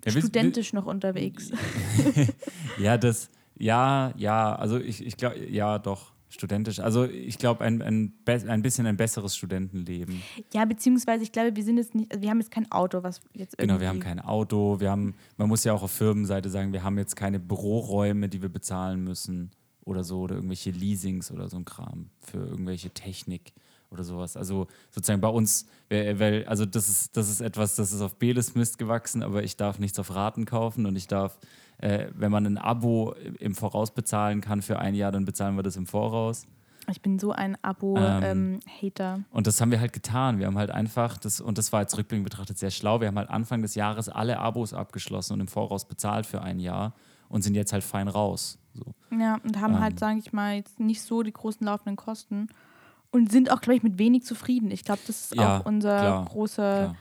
[0.05, 1.51] Ja, wir- studentisch noch unterwegs.
[2.79, 6.79] Ja, das, ja, ja, also ich, ich glaube, ja, doch, studentisch.
[6.79, 10.21] Also ich glaube, ein, ein, ein bisschen ein besseres Studentenleben.
[10.53, 13.21] Ja, beziehungsweise ich glaube, wir sind jetzt nicht, also wir haben jetzt kein Auto, was
[13.33, 13.67] jetzt irgendwie.
[13.67, 16.83] Genau, wir haben kein Auto, wir haben, man muss ja auch auf Firmenseite sagen, wir
[16.83, 19.51] haben jetzt keine Büroräume, die wir bezahlen müssen
[19.85, 23.53] oder so oder irgendwelche Leasings oder so ein Kram für irgendwelche Technik
[23.89, 24.35] oder sowas.
[24.35, 28.53] Also sozusagen bei uns, weil, also das ist, das ist etwas, das ist auf Beles
[28.55, 31.39] Mist gewachsen, aber ich darf nichts auf Raten kaufen und ich darf,
[31.79, 35.63] äh, wenn man ein Abo im Voraus bezahlen kann für ein Jahr, dann bezahlen wir
[35.63, 36.47] das im Voraus.
[36.89, 38.31] Ich bin so ein Abo-Hater.
[38.31, 40.39] Ähm, und das haben wir halt getan.
[40.39, 43.17] Wir haben halt einfach, das, und das war jetzt rückblickend betrachtet sehr schlau, wir haben
[43.17, 46.93] halt Anfang des Jahres alle Abos abgeschlossen und im Voraus bezahlt für ein Jahr
[47.27, 48.57] und sind jetzt halt fein raus.
[48.73, 48.85] So.
[49.11, 51.97] Ja, und haben halt, ähm, halt, sage ich mal, jetzt nicht so die großen laufenden
[51.97, 52.47] Kosten
[53.11, 54.71] und sind auch, glaube ich, mit wenig zufrieden.
[54.71, 56.95] Ich glaube, das ist ja, auch unser großer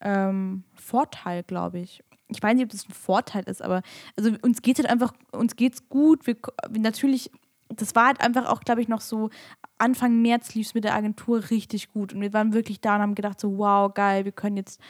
[0.00, 2.02] ähm, Vorteil, glaube ich.
[2.34, 3.82] Ich weiß nicht, ob das ein Vorteil ist, aber
[4.16, 6.26] also uns geht es halt einfach, uns geht's gut.
[6.26, 6.36] Wir,
[6.70, 7.30] natürlich
[7.68, 9.30] das war halt einfach auch, glaube ich, noch so
[9.78, 12.12] Anfang März lief es mit der Agentur richtig gut.
[12.12, 14.80] Und wir waren wirklich da und haben gedacht, so, wow, geil, wir können jetzt,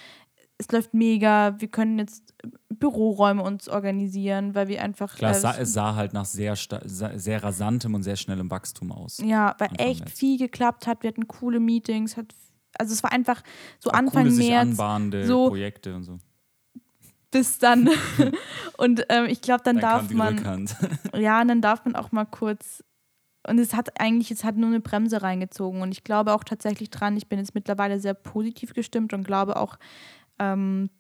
[0.58, 2.34] es läuft mega, wir können jetzt
[2.68, 5.14] Büroräume uns organisieren, weil wir einfach.
[5.16, 8.92] Klar, äh, es, sah, es sah halt nach sehr, sehr rasantem und sehr schnellem Wachstum
[8.92, 9.18] aus.
[9.18, 10.18] Ja, weil Anfang echt März.
[10.18, 11.02] viel geklappt hat.
[11.02, 12.34] Wir hatten coole Meetings, hat,
[12.78, 13.42] also es war einfach
[13.78, 14.36] so Anfang coole, März.
[14.36, 16.18] Sich anbahnende so, Projekte und so
[17.34, 17.90] bis dann.
[18.78, 20.68] und ähm, ich glaube, dann, dann, darf man.
[21.16, 22.84] ja, und dann darf man auch mal kurz.
[23.46, 25.82] Und es hat eigentlich, es hat nur eine Bremse reingezogen.
[25.82, 29.56] Und ich glaube auch tatsächlich dran, ich bin jetzt mittlerweile sehr positiv gestimmt und glaube
[29.56, 29.76] auch,
[30.38, 30.90] ähm,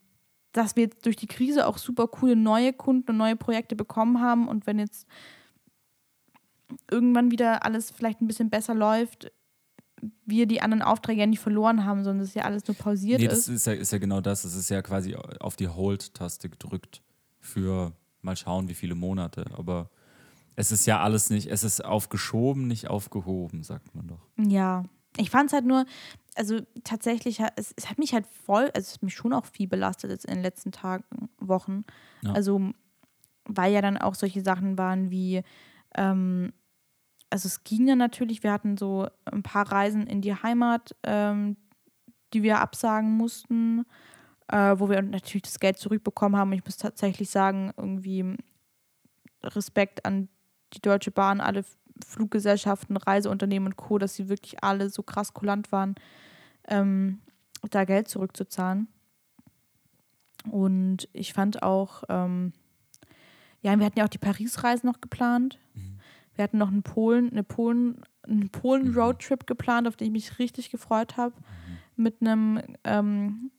[0.52, 4.20] dass wir jetzt durch die Krise auch super coole neue Kunden und neue Projekte bekommen
[4.20, 4.48] haben.
[4.48, 5.06] Und wenn jetzt
[6.90, 9.30] irgendwann wieder alles vielleicht ein bisschen besser läuft,
[10.26, 13.26] wir die anderen Aufträge ja nicht verloren haben, sondern es ja alles nur pausiert nee,
[13.26, 13.48] ist.
[13.48, 14.44] Das ist ja, ist ja genau das.
[14.44, 17.02] Es ist ja quasi auf die Hold-Taste gedrückt
[17.40, 19.46] für mal schauen, wie viele Monate.
[19.56, 19.90] Aber
[20.56, 24.26] es ist ja alles nicht, es ist aufgeschoben, nicht aufgehoben, sagt man doch.
[24.36, 24.84] Ja,
[25.16, 25.84] ich fand es halt nur,
[26.34, 29.68] also tatsächlich, es, es, hat mich halt voll, also es hat mich schon auch viel
[29.68, 31.04] belastet jetzt in den letzten Tagen,
[31.38, 31.84] Wochen.
[32.22, 32.32] Ja.
[32.32, 32.72] Also,
[33.44, 35.42] weil ja dann auch solche Sachen waren wie,
[35.96, 36.52] ähm,
[37.34, 41.56] also es ging ja natürlich, wir hatten so ein paar Reisen in die Heimat, ähm,
[42.32, 43.86] die wir absagen mussten,
[44.46, 46.52] äh, wo wir natürlich das Geld zurückbekommen haben.
[46.52, 48.36] Ich muss tatsächlich sagen, irgendwie
[49.42, 50.28] Respekt an
[50.74, 51.64] die Deutsche Bahn, alle
[52.06, 55.96] Fluggesellschaften, Reiseunternehmen und Co., dass sie wirklich alle so krass kulant waren,
[56.68, 57.18] ähm,
[57.68, 58.86] da Geld zurückzuzahlen.
[60.48, 62.52] Und ich fand auch, ähm,
[63.60, 65.58] ja, wir hatten ja auch die Paris-Reise noch geplant.
[65.74, 65.93] Mhm.
[66.34, 69.46] Wir hatten noch einen Polen, eine Polen, einen Polen-Roadtrip mhm.
[69.46, 71.34] geplant, auf den ich mich richtig gefreut habe.
[71.36, 72.02] Mhm.
[72.02, 73.50] Mit einem, ähm,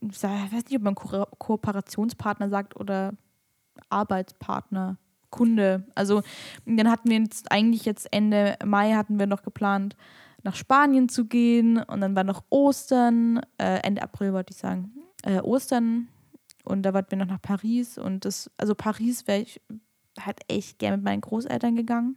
[0.00, 3.14] ich weiß nicht, ob man Ko Kooperationspartner sagt oder
[3.88, 4.98] Arbeitspartner,
[5.30, 5.84] Kunde.
[5.96, 6.22] Also
[6.64, 9.96] dann hatten wir jetzt eigentlich jetzt Ende Mai hatten wir noch geplant,
[10.44, 14.92] nach Spanien zu gehen und dann war noch Ostern, äh, Ende April wollte ich sagen,
[15.24, 16.08] äh, Ostern
[16.64, 19.60] und da wollten wir noch nach Paris und das, also Paris wäre ich,
[20.20, 22.16] halt echt gern mit meinen Großeltern gegangen.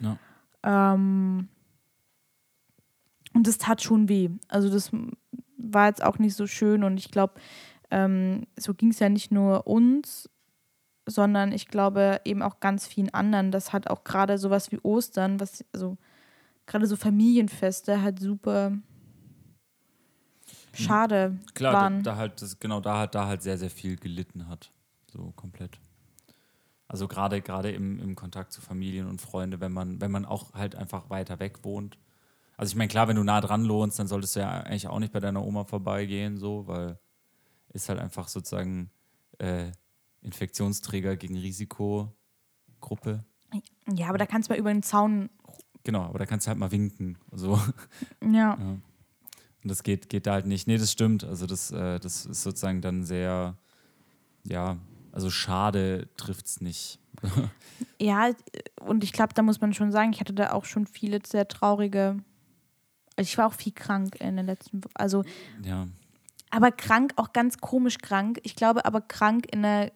[0.00, 0.18] Ja.
[0.62, 1.48] Ähm,
[3.34, 4.30] und das tat schon weh.
[4.48, 4.90] Also das
[5.56, 7.34] war jetzt auch nicht so schön und ich glaube,
[7.90, 10.30] ähm, so ging es ja nicht nur uns,
[11.06, 13.50] sondern ich glaube eben auch ganz vielen anderen.
[13.50, 15.98] Das hat auch gerade sowas wie Ostern, was also
[16.66, 18.72] gerade so Familienfeste halt super
[20.72, 22.02] schade Klar, waren.
[22.02, 24.70] Da, da halt das, genau da hat da halt sehr sehr viel gelitten hat,
[25.12, 25.78] so komplett.
[26.94, 30.54] Also gerade gerade im, im Kontakt zu Familien und Freunde, wenn man, wenn man auch
[30.54, 31.98] halt einfach weiter weg wohnt.
[32.56, 35.00] Also ich meine, klar, wenn du nah dran lohnst, dann solltest du ja eigentlich auch
[35.00, 37.00] nicht bei deiner Oma vorbeigehen, so, weil
[37.72, 38.92] ist halt einfach sozusagen
[39.38, 39.72] äh,
[40.22, 43.24] Infektionsträger gegen Risikogruppe.
[43.92, 45.30] Ja, aber da kannst du mal über den Zaun.
[45.82, 47.18] Genau, aber da kannst du halt mal winken.
[47.32, 47.58] So.
[48.22, 48.56] Ja.
[48.56, 48.56] ja.
[48.56, 48.80] Und
[49.64, 50.68] das geht, geht da halt nicht.
[50.68, 51.24] Nee, das stimmt.
[51.24, 53.58] Also das, äh, das ist sozusagen dann sehr,
[54.44, 54.78] ja,
[55.14, 56.98] also schade trifft es nicht.
[58.00, 58.32] ja,
[58.80, 61.46] und ich glaube, da muss man schon sagen, ich hatte da auch schon viele sehr
[61.46, 62.16] traurige.
[63.16, 64.92] Also ich war auch viel krank in den letzten Wochen.
[64.94, 65.24] Also,
[65.62, 65.86] ja.
[66.50, 68.40] Aber krank, auch ganz komisch krank.
[68.42, 69.92] Ich glaube aber krank in einer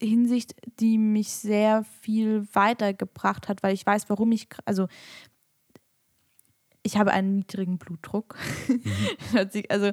[0.00, 4.88] Hinsicht, die mich sehr viel weitergebracht hat, weil ich weiß, warum ich, also
[6.88, 8.34] ich habe einen niedrigen Blutdruck.
[8.66, 8.82] Mhm.
[9.68, 9.90] also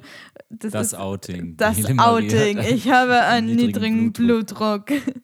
[0.48, 1.56] das, das ist, Outing.
[1.58, 2.58] Das Outing.
[2.58, 4.86] Ich habe einen niedrigen, niedrigen Blutdruck.
[4.86, 5.14] Blutdruck.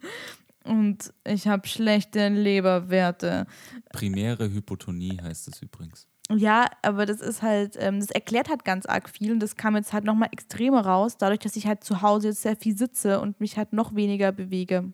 [0.65, 3.47] Und ich habe schlechte Leberwerte.
[3.91, 6.07] Primäre Hypotonie heißt es übrigens.
[6.31, 9.75] Ja, aber das ist halt, ähm, das erklärt halt ganz arg viel und das kam
[9.75, 13.19] jetzt halt nochmal extremer raus, dadurch, dass ich halt zu Hause jetzt sehr viel sitze
[13.21, 14.93] und mich halt noch weniger bewege.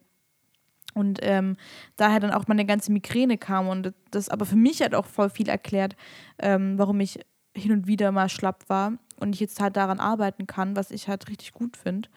[0.95, 1.57] Und ähm,
[1.97, 5.31] daher dann auch meine ganze Migräne kam und das aber für mich hat auch voll
[5.31, 5.97] viel erklärt,
[6.39, 7.21] ähm, warum ich
[7.55, 11.09] hin und wieder mal schlapp war und ich jetzt halt daran arbeiten kann, was ich
[11.09, 12.09] halt richtig gut finde.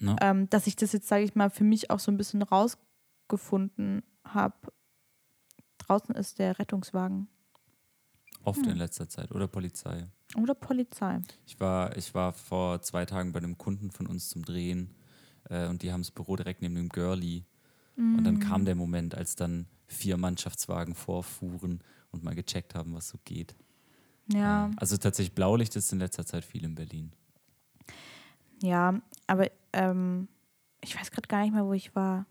[0.00, 0.16] Ja.
[0.20, 4.02] Ähm, dass ich das jetzt, sage ich mal, für mich auch so ein bisschen rausgefunden
[4.24, 4.54] habe.
[5.78, 7.28] draußen ist der Rettungswagen.
[8.42, 8.72] Oft Hm.
[8.72, 9.30] in letzter Zeit.
[9.32, 10.08] Oder Polizei.
[10.40, 11.20] Oder Polizei.
[11.46, 14.94] Ich war, ich war vor zwei Tagen bei einem Kunden von uns zum Drehen
[15.48, 17.44] äh, und die haben das Büro direkt neben dem Girlie.
[17.96, 21.80] Und dann kam der Moment, als dann vier Mannschaftswagen vorfuhren
[22.10, 23.54] und mal gecheckt haben, was so geht.
[24.32, 27.12] Ja, Also tatsächlich Blaulicht ist in letzter Zeit viel in Berlin.
[28.62, 30.28] ja, aber ähm,
[30.82, 32.26] ich weiß gerade gar nicht mehr, wo ich war.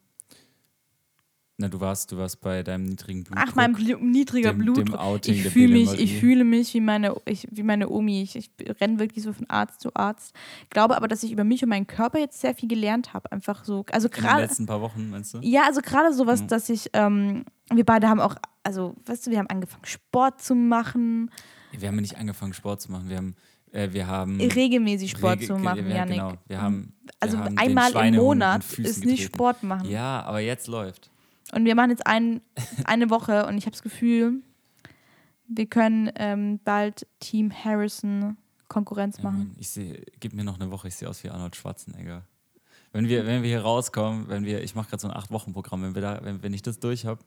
[1.57, 3.47] Na, du warst, du warst bei deinem niedrigen Blutdruck.
[3.49, 4.99] Ach, mein Blu niedriger dem- dem Blutdruck.
[4.99, 8.23] Outing ich fühle mich, ich fühle mich wie meine, ich, wie meine Omi.
[8.23, 8.49] Ich, ich
[8.81, 10.35] renne wirklich so von Arzt zu Arzt.
[10.69, 13.31] Glaube aber, dass ich über mich und meinen Körper jetzt sehr viel gelernt habe.
[13.31, 14.41] Einfach so, also in den gerade.
[14.41, 15.39] letzten paar Wochen, meinst du?
[15.43, 16.47] Ja, also gerade sowas, Mhm.
[16.47, 20.55] dass ich, ähm, wir beide haben auch, also, weißt du, wir haben angefangen, Sport zu
[20.55, 21.31] machen,
[21.71, 23.07] Wir haben ja nicht angefangen, Sport zu machen.
[23.09, 23.35] Wir haben,
[23.71, 26.15] äh, wir haben regelmäßig Sport Rege- zu machen, ja, Janik.
[26.15, 26.33] Genau.
[26.47, 29.21] Wir haben, Also wir haben den einmal im Monat ist nicht getreten.
[29.35, 29.89] Sport machen.
[29.89, 31.11] Ja, aber jetzt läuft.
[31.51, 32.41] Und wir machen jetzt ein,
[32.85, 34.41] eine Woche und ich habe das Gefühl,
[35.47, 39.37] wir können ähm, bald Team Harrison Konkurrenz Ja, machen.
[39.37, 42.25] Mann, ich sehe, gib mir noch eine Woche, ich sehe aus wie Arnold Schwarzenegger.
[42.91, 45.95] Wenn wir, wenn wir hier rauskommen, wenn wir, ich mache gerade so ein Acht-Wochen-Programm, wenn
[45.95, 47.21] wir da, wenn, wenn ich das durch habe,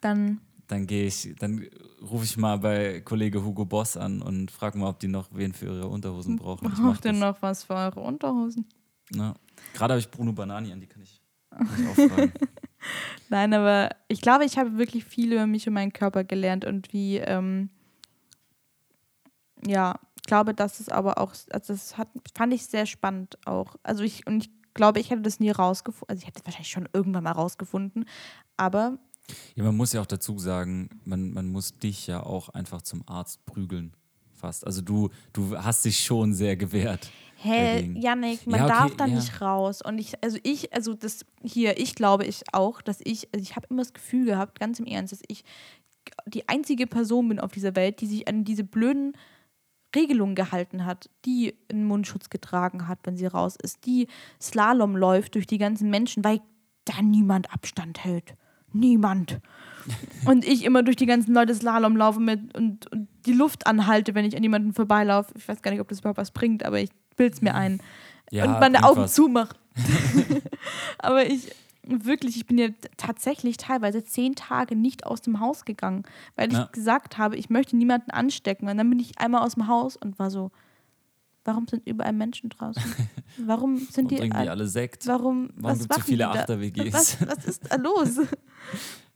[0.00, 1.64] Dann, dann gehe ich, dann
[2.00, 5.52] rufe ich mal bei Kollege Hugo Boss an und frage mal, ob die noch wen
[5.52, 6.68] für ihre Unterhosen brauchen.
[6.68, 8.66] Braucht ihr noch was für eure Unterhosen?
[9.14, 9.34] Ja.
[9.74, 11.21] Gerade habe ich Bruno Banani an, die kann ich.
[13.28, 16.92] Nein, aber ich glaube, ich habe wirklich viel über mich und meinen Körper gelernt und
[16.92, 17.70] wie, ähm,
[19.66, 23.76] ja, ich glaube, das ist aber auch, also das hat, fand ich sehr spannend auch.
[23.82, 26.70] Also ich, und ich glaube, ich hätte das nie rausgefunden, also ich hätte es wahrscheinlich
[26.70, 28.06] schon irgendwann mal rausgefunden,
[28.56, 28.98] aber
[29.54, 33.06] Ja, man muss ja auch dazu sagen, man, man muss dich ja auch einfach zum
[33.06, 33.94] Arzt prügeln.
[34.34, 34.66] Fast.
[34.66, 37.10] Also du, du hast dich schon sehr gewehrt.
[37.42, 38.00] Hä, dagegen.
[38.00, 39.14] Janik, man Ja, okay, darf da ja.
[39.14, 39.82] nicht raus.
[39.82, 43.56] Und ich, also ich, also das hier, ich glaube ich auch, dass ich, also ich
[43.56, 45.44] habe immer das Gefühl gehabt, ganz im Ernst, dass ich
[46.26, 49.12] die einzige Person bin auf dieser Welt, die sich an diese blöden
[49.94, 54.08] Regelungen gehalten hat, die einen Mundschutz getragen hat, wenn sie raus ist, die
[54.40, 56.40] Slalom läuft durch die ganzen Menschen, weil
[56.84, 58.34] da niemand Abstand hält.
[58.72, 59.40] Niemand.
[60.26, 64.14] Und ich immer durch die ganzen Leute Slalom laufe mit und, und die Luft anhalte,
[64.14, 65.34] wenn ich an jemanden vorbeilaufe.
[65.36, 67.80] Ich weiß gar nicht, ob das überhaupt was bringt, aber ich bild's mir ein.
[68.30, 69.14] Ja, und meine Augen was.
[69.14, 69.54] zumache.
[70.98, 71.50] aber ich,
[71.84, 76.04] wirklich, ich bin ja tatsächlich teilweise zehn Tage nicht aus dem Haus gegangen,
[76.36, 76.68] weil ich Ja.
[76.72, 78.68] gesagt habe, ich möchte niemanden anstecken.
[78.68, 80.50] Und dann bin ich einmal aus dem Haus und war so,
[81.44, 82.82] warum sind überall Menschen draußen?
[83.38, 85.06] Warum sind Und die, trinken die all- alle Sekt.
[85.06, 86.28] Warum, Warum was gibt's so viele?
[86.28, 86.92] Achter-WGs?
[86.92, 88.18] Was, was ist da los?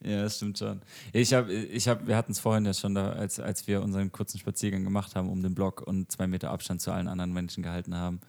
[0.02, 0.82] Ja, das stimmt schon.
[1.12, 4.12] Ich habe, ich hab, wir hatten es vorhin ja schon, da, als, als wir unseren
[4.12, 7.62] kurzen Spaziergang gemacht haben um den Block und zwei Meter Abstand zu allen anderen Menschen
[7.62, 8.20] gehalten haben.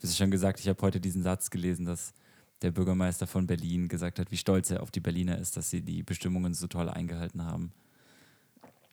[0.00, 2.12] Du hast schon gesagt, ich habe heute diesen Satz gelesen, dass
[2.62, 5.82] der Bürgermeister von Berlin gesagt hat, wie stolz er auf die Berliner ist, dass sie
[5.82, 7.72] die Bestimmungen so toll eingehalten haben.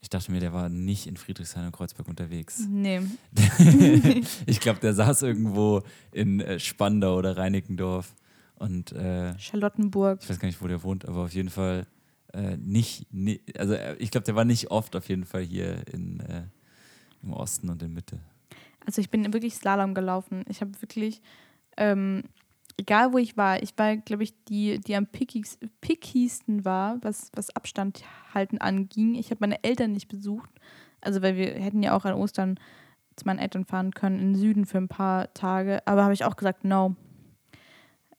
[0.01, 2.65] Ich dachte mir, der war nicht in Friedrichshain und Kreuzberg unterwegs.
[2.69, 3.01] Nee.
[4.45, 8.13] ich glaube, der saß irgendwo in äh, Spandau oder Reinickendorf
[8.55, 10.19] und äh, Charlottenburg.
[10.21, 11.85] ich weiß gar nicht, wo der wohnt, aber auf jeden Fall
[12.33, 15.87] äh, nicht, ni- also äh, ich glaube, der war nicht oft auf jeden Fall hier
[15.91, 16.43] in, äh,
[17.23, 18.19] im Osten und in Mitte.
[18.85, 20.43] Also ich bin wirklich Slalom gelaufen.
[20.49, 21.21] Ich habe wirklich,
[21.77, 22.23] ähm,
[22.77, 27.29] egal wo ich war, ich war, glaube ich, die, die am pickigst, pickiesten war, was,
[27.35, 29.15] was Abstand halten anging.
[29.15, 30.49] Ich habe meine Eltern nicht besucht.
[31.01, 32.59] Also weil wir hätten ja auch an Ostern
[33.15, 35.85] zu meinen Eltern fahren können, in den Süden für ein paar Tage.
[35.85, 36.95] Aber habe ich auch gesagt, no.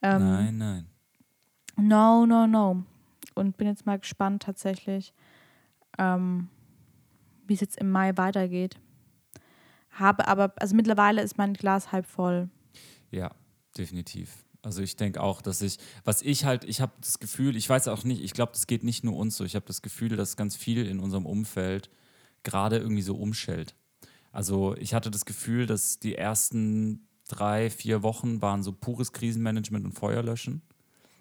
[0.03, 0.87] Ähm, nein, nein.
[1.77, 2.85] No, no, no.
[3.35, 5.13] Und bin jetzt mal gespannt tatsächlich,
[5.99, 6.49] ähm,
[7.47, 8.79] wie es jetzt im Mai weitergeht.
[9.91, 12.49] Habe aber, also mittlerweile ist mein Glas halb voll.
[13.11, 13.31] Ja,
[13.77, 14.45] definitiv.
[14.63, 17.89] Also ich denke auch, dass ich, was ich halt, ich habe das Gefühl, ich weiß
[17.89, 19.45] auch nicht, ich glaube, das geht nicht nur uns so.
[19.45, 21.91] Ich habe das Gefühl, dass ganz viel in unserem Umfeld
[22.43, 23.75] gerade irgendwie so umschellt.
[24.33, 29.85] Also ich hatte das Gefühl, dass die ersten drei, vier Wochen waren so pures Krisenmanagement
[29.85, 30.63] und Feuerlöschen.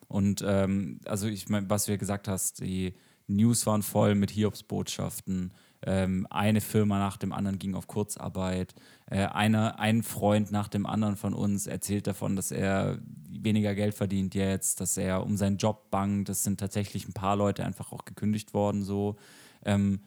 [0.09, 2.93] Und ähm, also ich meine, was du ja gesagt hast, die
[3.27, 5.53] News waren voll mit Hiobsbotschaften.
[5.81, 8.73] Ähm, eine Firma nach dem anderen ging auf Kurzarbeit.
[9.05, 12.97] Äh, einer, ein Freund nach dem anderen von uns erzählt davon, dass er
[13.29, 16.27] weniger Geld verdient jetzt, dass er um seinen Job bangt.
[16.27, 18.83] Es sind tatsächlich ein paar Leute einfach auch gekündigt worden.
[18.83, 19.15] So,
[19.63, 20.01] ähm,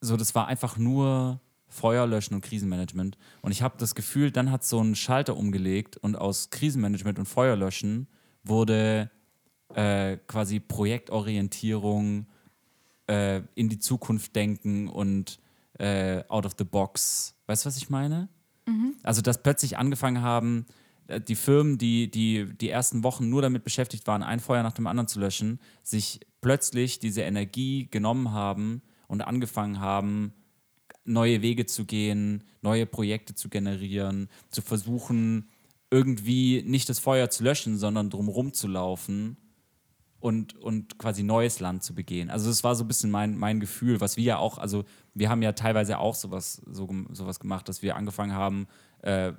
[0.00, 3.16] so das war einfach nur Feuerlöschen und Krisenmanagement.
[3.42, 7.26] Und ich habe das Gefühl, dann hat so ein Schalter umgelegt und aus Krisenmanagement und
[7.26, 8.08] Feuerlöschen
[8.44, 9.10] wurde
[9.74, 12.26] äh, quasi Projektorientierung,
[13.06, 15.40] äh, in die Zukunft denken und
[15.78, 17.34] äh, out of the box.
[17.46, 18.28] Weißt du, was ich meine?
[19.02, 20.66] Also, dass plötzlich angefangen haben,
[21.08, 24.72] äh, die Firmen, die, die die ersten Wochen nur damit beschäftigt waren, ein Feuer nach
[24.72, 30.32] dem anderen zu löschen, sich plötzlich diese Energie genommen haben und angefangen haben,
[31.04, 35.48] neue Wege zu gehen, neue Projekte zu generieren, zu versuchen,
[35.90, 39.36] irgendwie nicht das Feuer zu löschen, sondern drumherum zu laufen
[40.20, 42.30] und, und quasi neues Land zu begehen.
[42.30, 45.30] Also das war so ein bisschen mein, mein Gefühl, was wir ja auch, also wir
[45.30, 48.68] haben ja teilweise auch sowas, so, sowas gemacht, dass wir angefangen haben,
[49.02, 49.32] äh,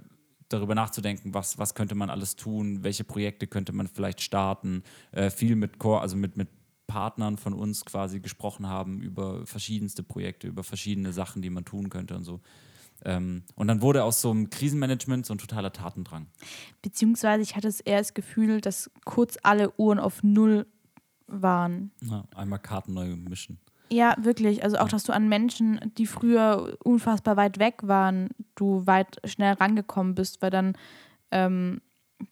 [0.49, 5.29] darüber nachzudenken, was, was könnte man alles tun, welche Projekte könnte man vielleicht starten, äh,
[5.29, 6.49] viel mit Core, also mit, mit
[6.87, 11.89] Partnern von uns quasi gesprochen haben über verschiedenste Projekte, über verschiedene Sachen, die man tun
[11.89, 12.41] könnte und so.
[13.05, 16.27] Ähm, und dann wurde aus so einem Krisenmanagement so ein totaler Tatendrang.
[16.81, 20.65] Beziehungsweise ich hatte eher das Gefühl, dass kurz alle Uhren auf Null
[21.27, 21.91] waren.
[22.01, 23.59] Ja, einmal Karten neu mischen.
[23.91, 24.63] Ja, wirklich.
[24.63, 29.53] Also auch, dass du an Menschen, die früher unfassbar weit weg waren, du weit schnell
[29.53, 30.77] rangekommen bist, weil dann
[31.31, 31.81] ähm,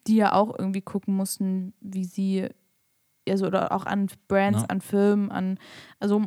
[0.08, 2.48] die ja auch irgendwie gucken mussten, wie sie
[3.28, 4.66] also oder auch an Brands, Ja.
[4.70, 5.60] an Filmen, an,
[6.00, 6.24] also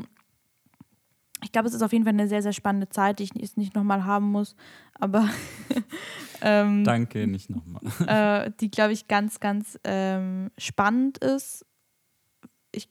[1.42, 3.56] ich glaube, es ist auf jeden Fall eine sehr, sehr spannende Zeit, die ich jetzt
[3.56, 4.54] nicht nochmal haben muss,
[4.94, 5.28] aber
[6.40, 7.82] ähm, Danke, nicht nochmal.
[8.46, 11.66] äh, die, glaube ich, ganz, ganz ähm, spannend ist.
[12.70, 12.88] Ich,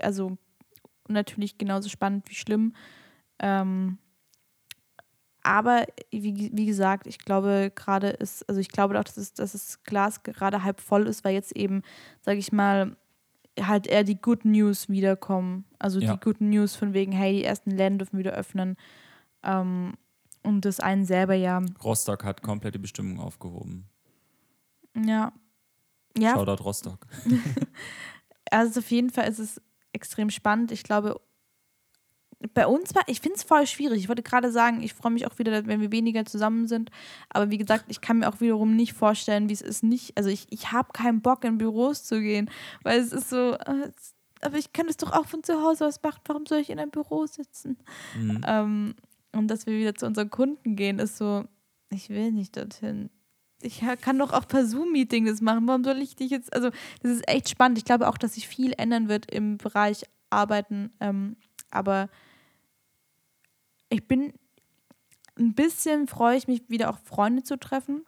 [0.00, 0.36] also
[1.08, 2.74] natürlich genauso spannend wie schlimm.
[3.38, 3.98] Ähm,
[5.42, 9.52] aber wie, wie gesagt, ich glaube gerade ist, also ich glaube auch, dass, es, dass
[9.52, 11.82] das Glas gerade halb voll ist, weil jetzt eben,
[12.20, 12.96] sage ich mal,
[13.60, 15.64] halt eher die Good News wiederkommen.
[15.78, 16.14] Also Ja.
[16.14, 18.76] die Good News von wegen, hey, die ersten Läden dürfen wieder öffnen.
[19.42, 19.94] Ähm,
[20.42, 23.88] und das einen selber ja, Rostock hat komplett die Bestimmung aufgehoben.
[24.94, 25.32] ja.
[26.18, 27.06] Ja, Shoutout Rostock.
[28.50, 29.60] Also auf jeden Fall ist es
[29.92, 30.70] extrem spannend.
[30.70, 31.20] Ich glaube,
[32.52, 33.98] bei uns war, ich finde es voll schwierig.
[34.00, 36.90] Ich wollte gerade sagen, ich freue mich auch wieder, wenn wir weniger zusammen sind.
[37.30, 40.16] Aber wie gesagt, ich kann mir auch wiederum nicht vorstellen, wie es ist nicht.
[40.18, 42.50] Also ich, ich habe keinen Bock, in Büros zu gehen,
[42.82, 46.02] weil es ist so, es- aber ich kann es doch auch von zu Hause aus
[46.02, 46.20] machen.
[46.26, 47.78] Warum soll ich in einem Büro sitzen?
[48.18, 48.40] Mhm.
[48.46, 48.94] Ähm,
[49.32, 51.44] und dass wir wieder zu unseren Kunden gehen, ist so,
[51.90, 53.08] ich will nicht dorthin.
[53.62, 55.66] Ich kann doch auch per Zoom-Meeting das machen.
[55.66, 56.68] Warum soll ich dich jetzt, also
[57.02, 57.78] das ist echt spannend.
[57.78, 60.92] Ich glaube auch, dass sich viel ändern wird im Bereich Arbeiten.
[61.00, 61.36] Ähm,
[61.70, 62.08] aber
[63.88, 64.32] ich bin
[65.38, 68.04] ein bisschen, freue ich mich wieder auch Freunde zu treffen.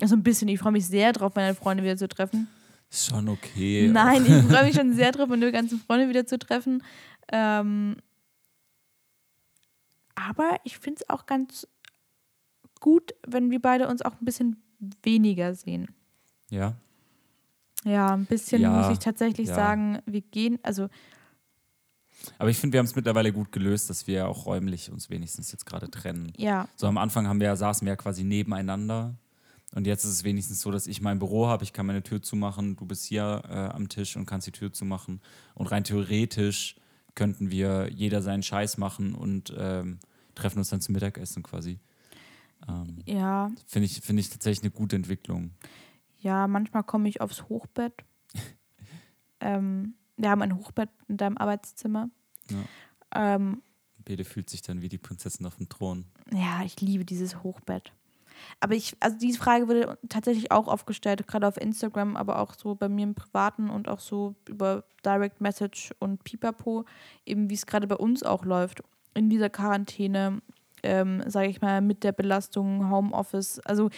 [0.00, 2.48] Also ein bisschen, ich freue mich sehr drauf, meine Freunde wieder zu treffen.
[2.90, 3.88] Ist schon okay.
[3.92, 6.82] Nein, ich freue mich schon sehr drauf, meine ganzen Freunde wieder zu treffen.
[7.28, 7.96] Ähm,
[10.14, 11.66] aber ich finde es auch ganz
[12.80, 14.62] gut, wenn wir beide uns auch ein bisschen
[15.02, 15.88] weniger sehen.
[16.50, 16.74] Ja.
[17.84, 19.54] Ja, ein bisschen Ja, muss ich tatsächlich ja.
[19.54, 20.88] sagen, wir gehen, also
[22.38, 25.52] Aber ich finde, wir haben es mittlerweile gut gelöst, dass wir auch räumlich uns wenigstens
[25.52, 26.32] jetzt gerade trennen.
[26.36, 29.14] ja, So am Anfang haben wir, saßen wir ja quasi nebeneinander.
[29.74, 32.22] Und jetzt ist es wenigstens so, dass ich mein Büro habe, ich kann meine Tür
[32.22, 35.20] zumachen, du bist hier äh, am Tisch und kannst die Tür zumachen.
[35.54, 36.76] Und rein theoretisch
[37.16, 39.98] könnten wir jeder seinen Scheiß machen und ähm,
[40.34, 41.80] treffen uns dann zum Mittagessen quasi.
[42.68, 45.50] Ähm, ja, Finde ich, find ich tatsächlich eine gute Entwicklung.
[46.18, 47.94] ja, manchmal komme ich aufs Hochbett.
[49.40, 52.10] ähm, wir haben ein Hochbett in deinem Arbeitszimmer.
[52.50, 53.34] Ja.
[53.34, 53.62] Ähm,
[54.04, 56.04] Bede fühlt sich dann wie die Prinzessin auf dem Thron.
[56.32, 57.92] Ja, ich liebe dieses Hochbett.
[58.60, 62.74] Aber ich, also diese Frage wurde tatsächlich auch aufgestellt, gerade auf Instagram, aber auch so
[62.74, 66.84] bei mir im Privaten und auch so über Direct Message und Pipapo,
[67.24, 68.82] eben wie es gerade bei uns auch läuft.
[69.14, 70.42] In dieser Quarantäne,
[70.82, 73.60] ähm, sage ich mal, mit der Belastung Homeoffice.
[73.60, 73.90] Also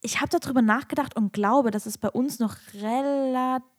[0.00, 3.77] ich habe darüber nachgedacht und glaube, dass es bei uns noch relativ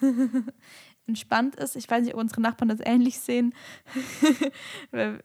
[1.06, 1.76] entspannt ist.
[1.76, 3.54] Ich weiß nicht, ob unsere Nachbarn das ähnlich sehen.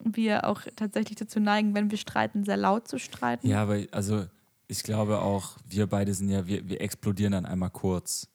[0.00, 3.46] Wir auch tatsächlich dazu neigen, wenn wir streiten, sehr laut zu streiten.
[3.46, 4.26] Ja, aber also
[4.68, 8.28] ich glaube auch, wir beide sind ja, wir, wir explodieren dann einmal kurz.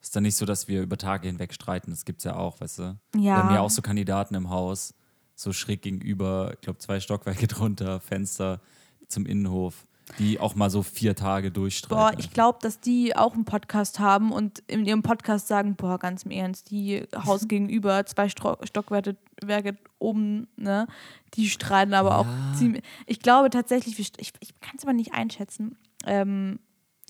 [0.00, 2.60] Ist dann nicht so, dass wir über Tage hinweg streiten, das gibt es ja auch,
[2.60, 2.98] weißt du?
[3.12, 4.94] Wir haben ja auch so Kandidaten im Haus,
[5.34, 8.60] so schräg gegenüber, ich glaube zwei Stockwerke drunter, Fenster
[9.08, 9.86] zum Innenhof,
[10.18, 11.96] die auch mal so vier Tage durchstreiten.
[11.96, 15.98] Boah, ich glaube, dass die auch einen Podcast haben und in ihrem Podcast sagen, boah,
[15.98, 20.86] ganz im Ernst, die Haus gegenüber, zwei Stro Stockwerke Werke oben, ne,
[21.34, 22.52] die streiten aber auch Ja.
[22.56, 22.82] ziemlich.
[23.06, 25.76] Ich glaube tatsächlich, ich, ich kann es aber nicht einschätzen.
[26.06, 26.60] Ähm,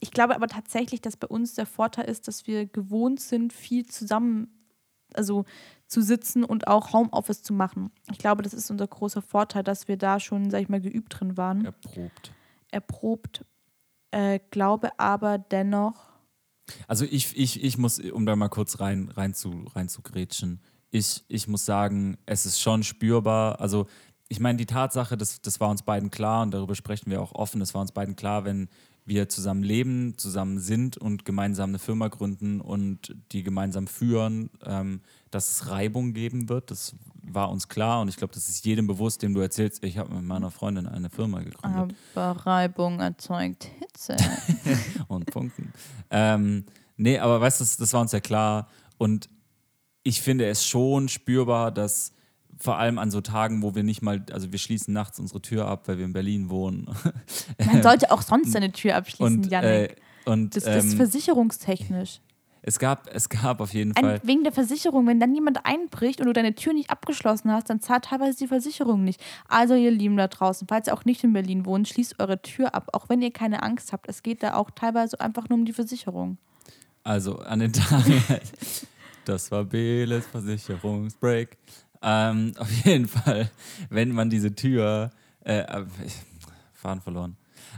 [0.01, 3.87] ich glaube aber tatsächlich, dass bei uns der Vorteil ist, dass wir gewohnt sind, viel
[3.87, 4.49] zusammen,
[5.15, 5.45] also
[5.87, 7.91] zu sitzen und auch Homeoffice zu machen.
[8.11, 11.21] Ich glaube, das ist unser großer Vorteil, dass wir da schon, sag ich mal, geübt
[11.21, 12.33] drin waren Erprobt.
[12.75, 13.45] Erprobt,
[14.11, 16.15] äh, glaube aber dennoch,
[16.89, 20.61] Also ich, ich, ich muss, um da mal kurz rein, rein, zu, rein zu grätschen,
[20.91, 23.61] ich, ich muss sagen, es ist schon spürbar.
[23.61, 23.87] Also
[24.29, 27.33] ich meine, die Tatsache, das, das war uns beiden klar und darüber sprechen wir auch
[27.33, 28.69] offen, es war uns beiden klar, wenn
[29.07, 35.03] wir zusammen leben, zusammen sind und gemeinsam eine Firma gründen und die gemeinsam führen, ähm,
[35.31, 36.71] dass es Reibung geben wird.
[36.71, 39.99] Das war uns klar und ich glaube, das ist jedem bewusst, dem du erzählst, ich
[39.99, 41.95] habe mit meiner Freundin eine Firma gegründet.
[42.15, 44.17] Aber Reibung erzeugt Hitze.
[45.09, 45.73] und Punkten.
[46.11, 46.65] Ähm,
[46.97, 49.29] nee, aber weißt du, das, das war uns ja klar und
[50.03, 52.14] ich finde es schon spürbar, dass
[52.59, 55.67] vor allem an so Tagen, wo wir nicht mal, also wir schließen nachts unsere Tür
[55.67, 56.89] ab, weil wir in Berlin wohnen.
[57.67, 59.71] Man sollte auch sonst seine Tür abschließen, und, Janik.
[59.71, 59.95] äh,
[60.31, 62.21] und das, das ist ähm, versicherungstechnisch.
[62.63, 64.21] es gab, es gab auf jeden Fall.
[64.23, 67.81] wegen der Versicherung, wenn dann jemand einbricht und du deine Tür nicht abgeschlossen hast, dann
[67.81, 69.21] zahlt teilweise die Versicherung nicht.
[69.49, 72.75] Also ihr Lieben da draußen, falls ihr auch nicht in Berlin wohnt, schließt eure Tür
[72.75, 74.09] ab, auch wenn ihr keine Angst habt.
[74.09, 76.39] Es geht da auch teilweise einfach nur um die Versicherung.
[77.03, 78.23] Also an den Tagen,
[79.27, 81.59] das war Beles Versicherungsbreak.
[82.05, 83.51] Ähm, auf jeden Fall,
[83.89, 85.11] wenn man diese Tür,
[85.45, 85.87] äh, äh,
[86.75, 87.37] Faden verloren,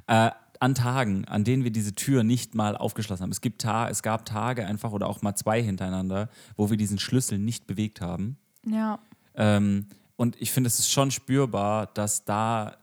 [0.08, 3.30] äh, an Tagen, an denen wir diese Tür nicht mal aufgeschlossen haben.
[3.30, 6.98] Es, gibt Ta es gab Tage einfach oder auch mal zwei hintereinander, wo wir diesen
[6.98, 8.38] Schlüssel nicht bewegt haben.
[8.66, 8.98] Ja.
[9.34, 12.78] Ähm, und ich finde, es ist schon spürbar, dass da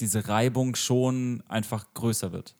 [0.00, 2.54] diese Reibung schon einfach größer wird.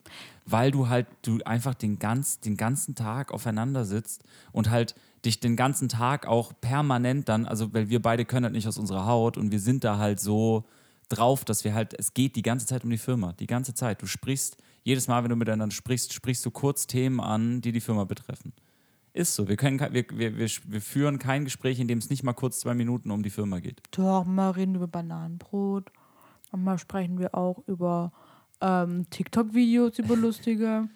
[0.45, 5.41] Weil du halt, du einfach den, ganz, den ganzen Tag aufeinander sitzt und halt dich
[5.41, 9.07] den ganzen Tag auch permanent dann, also weil wir beide können halt nicht aus unserer
[9.07, 10.65] Haut und wir sind da halt so
[11.09, 14.03] drauf, dass wir halt, es geht die ganze Zeit um die Firma, die ganze Zeit.
[14.03, 17.81] Du sprichst, jedes Mal, wenn du miteinander sprichst, sprichst du kurz Themen an, die die
[17.81, 18.53] Firma betreffen.
[19.13, 19.49] Ist so.
[19.49, 22.75] Wir, können, wir, wir, wir, führen kein Gespräch, in dem es nicht mal kurz zwei
[22.75, 23.83] Minuten um die Firma geht.
[23.91, 25.91] Doch, mal reden wir über Bananenbrot.
[26.53, 28.13] Manchmal sprechen wir auch über
[28.61, 30.89] ähm, TikTok-Videos, über lustige.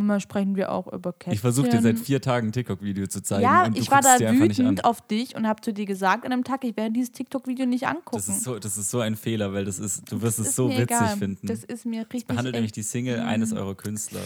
[0.00, 1.34] Manchmal sprechen wir auch über Kätzchen.
[1.34, 3.42] Ich versuche dir seit vier Tagen ein TikTok-Video zu zeigen.
[3.42, 6.64] Ja, ich war da wütend auf dich und habe zu dir gesagt an einem Tag,
[6.64, 8.16] ich werde dieses TikTok-Video nicht angucken.
[8.16, 10.56] Das ist, so, das ist so ein Fehler, weil das ist, du wirst Das es
[10.56, 11.16] so witzig egal.
[11.16, 11.46] finden.
[11.46, 12.26] Das ist mir richtig.
[12.26, 14.20] Behandelt nämlich echt- die Single eines eurer Künstler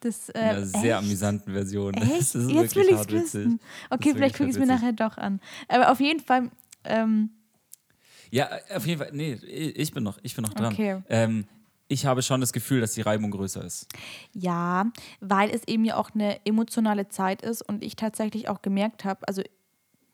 [0.00, 1.04] das, in äh, einer sehr echt?
[1.04, 1.94] amüsanten Version.
[1.94, 2.08] Echt?
[2.18, 3.60] Das ist Jetzt will ich es wissen.
[3.90, 5.40] Okay, vielleicht gucke ich es mir nachher doch an.
[5.68, 6.50] Aber auf jeden Fall,
[6.84, 7.30] ähm,
[8.30, 9.10] Ja, auf jeden Fall.
[9.12, 10.72] Nee, ich bin noch, ich bin noch dran.
[10.72, 11.02] Okay.
[11.08, 11.46] Ähm,
[11.88, 13.88] ich habe schon das Gefühl, dass die Reibung größer ist.
[14.32, 14.86] ja,
[15.20, 19.26] weil es eben ja auch eine emotionale Zeit ist und ich tatsächlich auch gemerkt habe,
[19.26, 19.42] also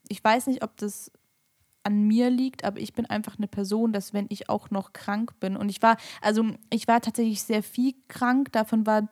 [0.09, 1.11] ich weiß nicht, ob das
[1.83, 5.39] an mir liegt, aber ich bin einfach eine Person, dass wenn ich auch noch krank
[5.41, 9.09] bin und ich war, also ich war tatsächlich sehr viel krank, davon war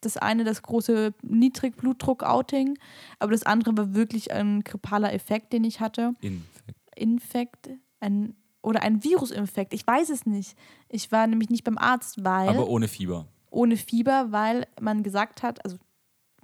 [0.00, 2.78] das eine das große Niedrigblutdruck-Outing,
[3.18, 6.14] aber das andere war wirklich ein grippaler Effekt, den ich hatte.
[6.20, 6.78] Infekt.
[6.94, 7.70] Infekt,
[8.00, 10.56] ein oder ein Virusinfekt, ich weiß es nicht.
[10.88, 13.26] Ich war nämlich nicht beim Arzt, weil Aber ohne Fieber.
[13.50, 15.78] ohne Fieber, weil man gesagt hat, also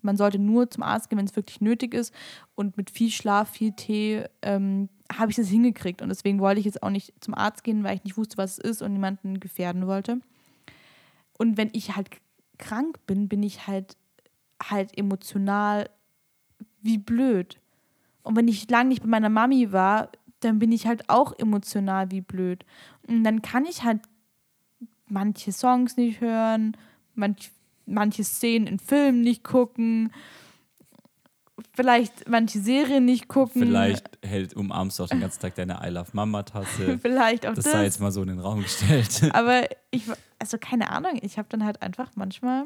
[0.03, 2.15] man sollte nur zum Arzt gehen, wenn es wirklich nötig ist.
[2.55, 6.03] Und mit viel Schlaf, viel Tee ähm, habe ich das hingekriegt.
[6.03, 8.59] Und deswegen wollte ich jetzt auch nicht zum Arzt gehen, weil ich nicht wusste, was
[8.59, 10.21] es ist und niemanden gefährden wollte.
[11.39, 12.11] Und wenn ich halt
[12.59, 13.97] krank bin, bin ich halt
[14.63, 15.89] halt emotional
[16.81, 17.59] wie blöd.
[18.23, 20.11] Und wenn ich lange nicht bei meiner Mami war,
[20.45, 22.65] dann bin ich halt auch emotional wie blöd.
[23.07, 24.01] Und dann kann ich halt
[25.09, 26.77] manche Songs nicht hören,
[27.15, 27.51] manch,
[27.87, 30.11] manche Szenen in Filmen nicht gucken,
[31.75, 33.63] vielleicht manche Serien nicht gucken.
[33.63, 36.99] Vielleicht hält, umarmst du auch den ganzen Tag deine I Love Mama-Tasse.
[37.03, 37.73] Vielleicht auch Das das.
[37.73, 39.31] sei jetzt mal so in den Raum gestellt.
[39.33, 40.05] Aber ich,
[40.39, 42.65] also keine Ahnung, ich habe dann halt einfach manchmal,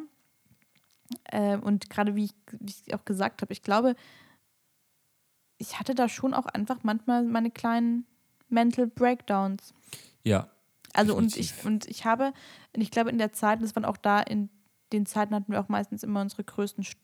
[1.25, 3.95] äh, und gerade wie wie ich auch gesagt habe, ich glaube,
[5.59, 8.07] ich hatte da schon auch einfach manchmal meine kleinen
[8.49, 9.75] Mental Breakdowns.
[10.25, 10.49] ja.
[10.95, 12.33] Also und ich, und ich habe,
[12.75, 14.49] ich glaube in der Zeit, das waren auch da, in
[14.93, 16.97] den Zeiten hatten wir auch meistens immer unsere größten, St-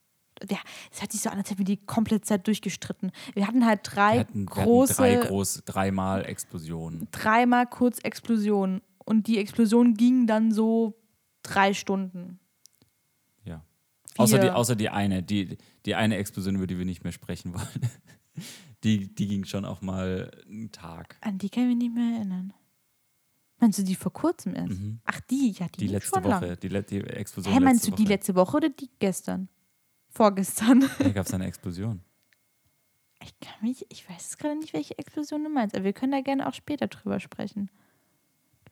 [0.51, 0.57] ja,
[0.91, 3.13] es hat sich so an, als hätten wir die komplette Zeit durchgestritten.
[3.35, 7.09] Wir hatten halt drei Wir hatten, große, wir hatten drei groß, dreimal Explosionen.
[7.13, 8.81] dreimal kurz Explosionen.
[9.05, 10.95] Und die Explosion ging dann so
[11.43, 12.41] drei Stunden.
[13.45, 13.63] Ja.
[14.17, 17.53] Außer die, außer die eine, die, die eine Explosion, über die wir nicht mehr sprechen
[17.55, 17.69] wollen.
[18.85, 21.17] Die, die ging schon auch mal einen Tag.
[21.23, 22.53] An die kann ich mich nicht mehr erinnern.
[23.59, 24.79] Meinst du die vor kurzem erst?
[24.79, 25.01] Mhm.
[25.05, 26.61] Ach, die, ja, die, Die letzte schon Woche, lang.
[26.61, 27.55] die, die Explosion.
[27.55, 28.09] Hä, meinst du die Woche.
[28.13, 29.49] letzte Woche oder die gestern?
[30.11, 30.81] Vorgestern.
[30.99, 32.03] Da gab es eine Explosion.
[33.23, 36.13] Ich kann mich, ich weiß jetzt gerade nicht, welche Explosion du meinst, aber wir können
[36.13, 37.71] da gerne auch später drüber sprechen.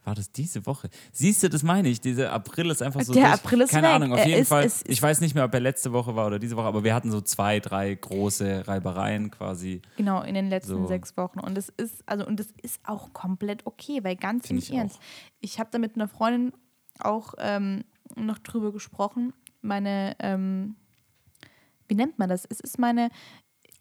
[0.05, 0.90] War das diese Woche?
[1.12, 2.00] Siehst du, das meine ich.
[2.00, 3.12] Dieser April ist einfach so.
[3.12, 3.34] Der durch.
[3.34, 3.94] April ist Keine weg.
[3.94, 4.64] Ahnung, auf Er jeden ist- Fall.
[4.64, 6.92] ist- ich weiß nicht mehr, ob er letzte Woche war oder diese Woche, aber wir
[6.94, 9.80] hatten so zwei, drei große Reibereien quasi.
[9.96, 10.86] Genau, in den letzten So.
[10.88, 11.38] sechs Wochen.
[11.38, 14.96] Und es ist, also, und das ist auch komplett okay, weil ganz im Find Ernst.
[14.96, 15.03] auch.
[15.40, 16.53] Ich habe da mit einer Freundin
[16.98, 17.84] auch ähm,
[18.16, 19.32] noch drüber gesprochen.
[19.61, 20.74] Meine, ähm,
[21.86, 22.44] wie nennt man das?
[22.44, 23.09] Es ist meine,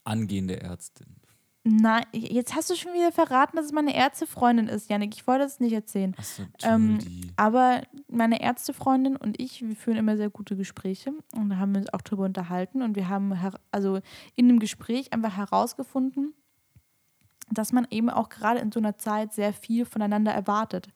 [0.04, 1.16] Angehende Ärztin.
[1.64, 5.14] Nein, jetzt hast du schon wieder verraten, dass es meine Ärztefreundin ist, Janik.
[5.16, 6.16] Ich wollte es nicht erzählen.
[6.18, 7.32] Achso, Ähm, Entschuldi.
[7.36, 11.82] aber meine Ärztefreundin und ich, wir führen immer sehr gute Gespräche und da haben wir
[11.82, 13.34] uns auch drüber unterhalten und wir haben
[13.72, 14.00] also
[14.36, 16.34] in dem Gespräch einfach herausgefunden,
[17.52, 20.88] dass man eben auch gerade in so einer Zeit sehr viel voneinander erwartet.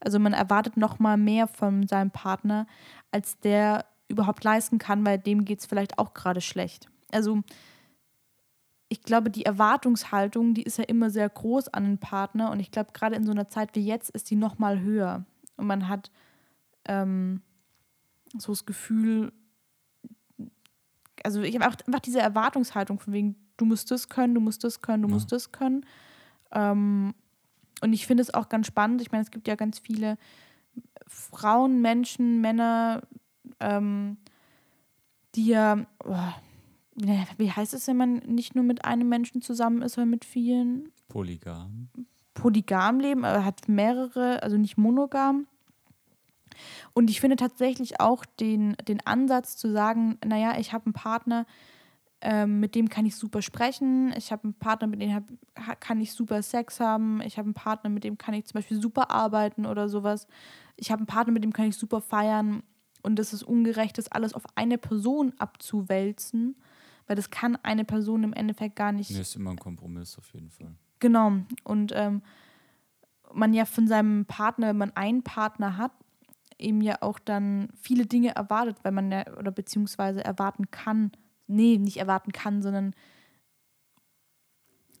[0.00, 2.66] Also man erwartet noch mal mehr von seinem Partner,
[3.10, 6.88] als der überhaupt leisten kann, weil dem geht es vielleicht auch gerade schlecht.
[7.12, 7.42] Also
[8.88, 12.70] ich glaube, die Erwartungshaltung, die ist ja immer sehr groß an den Partner und ich
[12.70, 15.24] glaube, gerade in so einer Zeit wie jetzt ist die noch mal höher
[15.56, 16.10] und man hat
[16.86, 17.42] ähm,
[18.36, 19.32] so das Gefühl,
[21.24, 24.80] also ich habe einfach diese Erwartungshaltung von wegen, du musst das können, du musst das
[24.80, 25.14] können, du ja.
[25.14, 25.84] musst das können.
[26.52, 27.14] Ähm,
[27.80, 29.00] und ich finde es auch ganz spannend.
[29.02, 30.16] Ich meine, es gibt ja ganz viele
[31.06, 33.02] Frauen, Menschen, Männer,
[33.60, 34.16] ähm,
[35.34, 36.32] die ja, oh,
[37.36, 40.90] wie heißt es, wenn man nicht nur mit einem Menschen zusammen ist, sondern mit vielen?
[41.08, 41.88] Polygam.
[42.34, 45.46] Polygam leben, aber hat mehrere, also nicht monogam.
[46.92, 51.46] Und ich finde tatsächlich auch den, den Ansatz zu sagen, naja, ich habe einen Partner,
[52.20, 54.12] ähm, mit dem kann ich super sprechen.
[54.16, 57.20] Ich habe einen Partner, mit dem hab, kann ich super Sex haben.
[57.22, 60.26] Ich habe einen Partner, mit dem kann ich zum Beispiel super arbeiten oder sowas.
[60.76, 62.62] Ich habe einen Partner, mit dem kann ich super feiern.
[63.02, 66.56] Und es ist ungerecht, das alles auf eine Person abzuwälzen,
[67.08, 69.10] weil das kann eine Person im Endeffekt gar nicht.
[69.10, 70.74] Nee, ist immer ein Kompromiss auf jeden Fall.
[71.00, 71.32] Genau.
[71.64, 72.22] Und ähm,
[73.32, 75.92] man ja von seinem Partner, wenn man einen Partner hat,
[76.58, 81.12] eben ja auch dann viele Dinge erwartet, weil man ja, oder beziehungsweise erwarten kann,
[81.46, 82.94] nee, nicht erwarten kann, sondern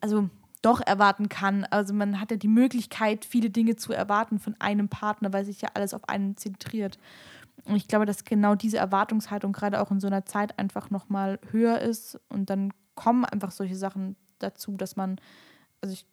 [0.00, 0.30] also
[0.62, 1.64] doch erwarten kann.
[1.64, 5.60] Also man hat ja die Möglichkeit, viele Dinge zu erwarten von einem Partner, weil sich
[5.60, 6.98] ja alles auf einen zentriert.
[7.64, 11.38] Und ich glaube, dass genau diese Erwartungshaltung gerade auch in so einer Zeit einfach nochmal
[11.50, 15.20] höher ist und dann kommen einfach solche Sachen dazu, dass man,
[15.80, 16.06] also ich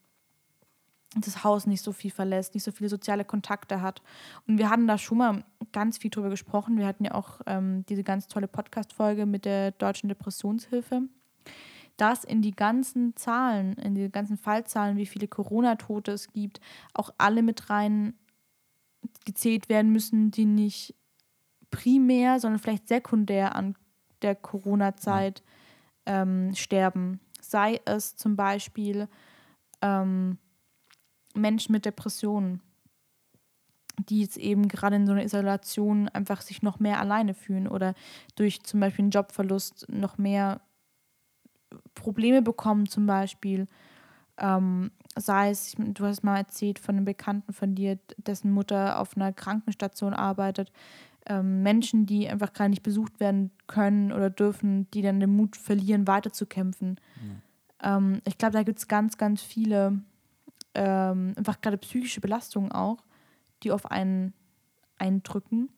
[1.16, 4.02] das Haus nicht so viel verlässt, nicht so viele soziale Kontakte hat.
[4.48, 6.78] Und wir hatten da schon mal ganz viel drüber gesprochen.
[6.78, 11.04] Wir hatten ja auch ähm, diese ganz tolle Podcast-Folge mit der Deutschen Depressionshilfe,
[11.98, 16.60] dass in die ganzen Zahlen, in die ganzen Fallzahlen, wie viele Corona-Tote es gibt,
[16.93, 18.14] auch alle mit rein
[19.26, 20.96] gezählt werden müssen, die nicht
[21.72, 23.76] primär, sondern vielleicht sekundär an
[24.22, 25.43] der Corona-Zeit
[26.05, 27.20] ähm, sterben.
[27.41, 29.07] Sei es zum Beispiel
[29.82, 30.38] ähm,
[31.36, 32.61] Menschen mit Depressionen,
[34.09, 37.93] die jetzt eben gerade in so einer Isolation einfach sich noch mehr alleine fühlen oder
[38.36, 40.61] durch zum Beispiel einen Jobverlust noch mehr
[41.93, 43.68] Probleme bekommen, zum Beispiel.
[44.38, 49.16] Ähm, sei es, du hast mal erzählt von einem Bekannten von dir, dessen Mutter auf
[49.16, 50.72] einer Krankenstation arbeitet.
[51.28, 55.55] Ähm, Menschen, die einfach gar nicht besucht werden können oder dürfen, die dann den Mut
[55.55, 56.99] verlieren, weiterzukämpfen.
[57.82, 57.97] Ja.
[57.97, 60.01] Ähm, ich glaube, da gibt es ganz, ganz viele
[60.76, 63.03] ähm, einfach gerade psychische Belastungen auch,
[63.63, 64.34] die auf einen
[64.97, 65.69] eindrücken.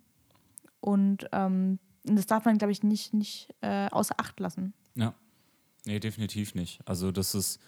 [0.82, 4.74] Und ähm, das darf man, glaube ich, nicht, nicht äh, außer Acht lassen.
[4.96, 5.14] Ja.
[5.86, 6.82] Nee, definitiv nicht.
[6.86, 7.62] Also das ist,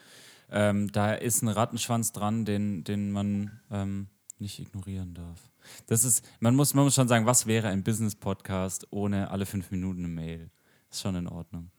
[0.51, 4.07] ähm, da ist ein Rattenschwanz dran, den, den man ähm,
[4.39, 5.49] nicht ignorieren darf.
[5.87, 9.71] Das ist, man muss, man muss schon sagen, was wäre ein Business-Podcast ohne alle fünf
[9.71, 10.49] Minuten eine Mail?
[10.89, 11.71] Ist schon in Ordnung.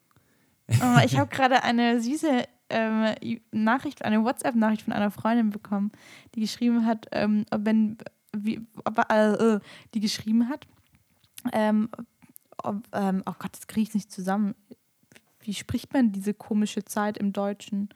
[0.68, 3.14] Oh, ich habe gerade eine süße ähm,
[3.51, 5.91] Nachricht, eine WhatsApp-Nachricht von einer Freundin bekommen,
[6.34, 7.99] die geschrieben hat, ähm, wenn,
[8.32, 8.66] wie,
[9.09, 9.61] äh,
[9.95, 10.66] die geschrieben hat,
[11.53, 11.88] ähm,
[12.62, 14.55] ob, ähm, oh Gott, das kriege ich nicht zusammen.
[15.41, 17.88] Wie spricht man diese komische Zeit im Deutschen?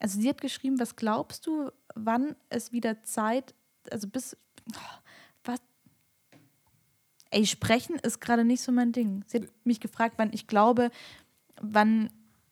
[0.00, 3.54] Also sie hat geschrieben, was glaubst du, wann es wieder Zeit,
[3.92, 4.36] also bis,
[4.72, 4.98] oh,
[5.44, 5.60] was,
[7.30, 9.24] ey, sprechen ist gerade nicht so mein Ding.
[9.26, 10.90] Sie hat mich gefragt, wann ich glaube,
[11.60, 12.10] wann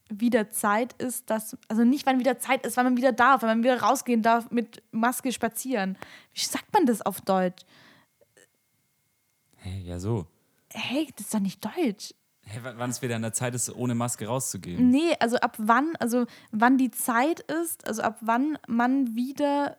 [0.09, 3.49] wieder Zeit ist, dass, also nicht wann wieder Zeit ist, wann man wieder darf, wann
[3.49, 5.97] man wieder rausgehen darf mit Maske spazieren.
[6.35, 7.63] Wie sagt man das auf Deutsch?
[9.57, 10.27] Hey, ja so.
[10.73, 12.15] Hey, das ist doch nicht Deutsch.
[12.45, 14.91] Hey, wann es wieder an der Zeit ist, ohne Maske rauszugehen?
[14.91, 19.79] Nee, also ab wann, also wann die Zeit ist, also ab wann man wieder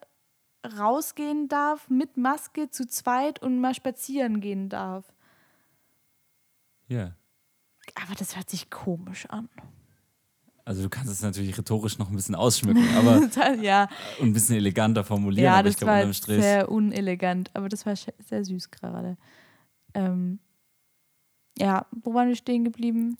[0.78, 5.14] rausgehen darf mit Maske zu zweit und mal spazieren gehen darf.
[6.88, 6.97] Ja.
[6.97, 7.16] Yeah.
[7.95, 9.49] Aber das hört sich komisch an.
[10.66, 13.22] Also du kannst es natürlich rhetorisch noch ein bisschen ausschmücken, aber
[13.61, 13.89] ja.
[14.20, 15.43] und ein bisschen eleganter formulieren.
[15.43, 19.18] Ja, das glaub, war sehr unelegant, aber das war sehr süß gerade.
[19.93, 20.39] Ähm,
[21.57, 23.18] ja, wo waren wir stehen geblieben?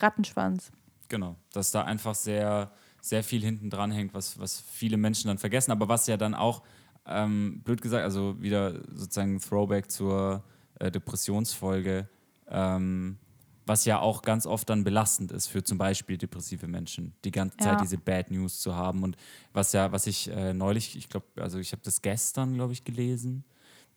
[0.00, 0.72] Rattenschwanz.
[1.08, 2.72] Genau, dass da einfach sehr,
[3.02, 6.34] sehr viel hinten dran hängt, was, was viele Menschen dann vergessen, aber was ja dann
[6.34, 6.62] auch,
[7.04, 10.44] ähm, blöd gesagt, also wieder sozusagen Throwback zur
[10.78, 12.08] äh, Depressionsfolge,
[12.48, 13.18] ähm,
[13.66, 17.56] was ja auch ganz oft dann belastend ist für zum Beispiel depressive Menschen, die ganze
[17.56, 19.02] Zeit diese Bad News zu haben.
[19.02, 19.16] Und
[19.52, 22.84] was ja, was ich äh, neulich, ich glaube, also ich habe das gestern, glaube ich,
[22.84, 23.44] gelesen,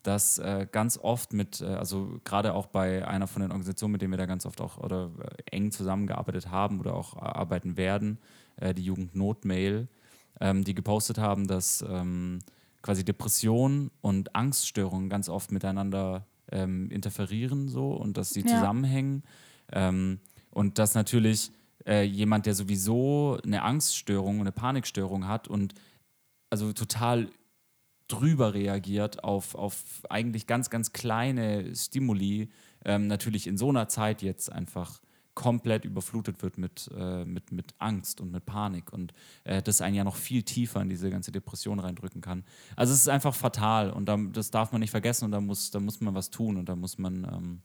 [0.01, 4.01] dass äh, ganz oft mit, äh, also gerade auch bei einer von den Organisationen, mit
[4.01, 8.19] denen wir da ganz oft auch oder äh, eng zusammengearbeitet haben oder auch arbeiten werden,
[8.57, 9.87] äh, die Jugendnotmail,
[10.39, 12.39] ähm, die gepostet haben, dass ähm,
[12.81, 18.47] quasi Depression und Angststörungen ganz oft miteinander ähm, interferieren so und dass sie Ja.
[18.47, 19.23] zusammenhängen.
[19.71, 20.19] Ähm,
[20.51, 21.51] und dass natürlich
[21.85, 25.73] äh, jemand, der sowieso eine Angststörung, eine Panikstörung hat und
[26.49, 27.29] also total
[28.07, 32.49] drüber reagiert auf, auf eigentlich ganz, ganz kleine Stimuli,
[32.85, 35.01] ähm, natürlich in so einer Zeit jetzt einfach
[35.35, 39.13] komplett überflutet wird mit, äh, mit, mit Angst und mit Panik und
[39.43, 42.43] äh, das einen ja noch viel tiefer in diese ganze Depression reindrücken kann.
[42.75, 45.71] Also es ist einfach fatal und da, das darf man nicht vergessen und da muss,
[45.71, 47.61] da muss man was tun und da muss man ähm,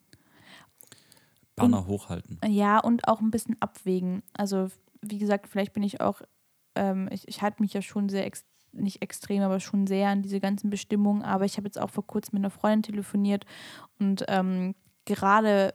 [1.60, 2.40] Banner hochhalten.
[2.46, 4.22] Ja, und auch ein bisschen abwägen.
[4.34, 4.68] Also,
[5.02, 6.22] wie gesagt, vielleicht bin ich auch,
[6.74, 10.22] ähm, ich, ich halte mich ja schon sehr, ex nicht extrem, aber schon sehr an
[10.22, 11.22] diese ganzen Bestimmungen.
[11.22, 13.44] Aber ich habe jetzt auch vor kurzem mit einer Freundin telefoniert
[13.98, 15.74] und ähm, gerade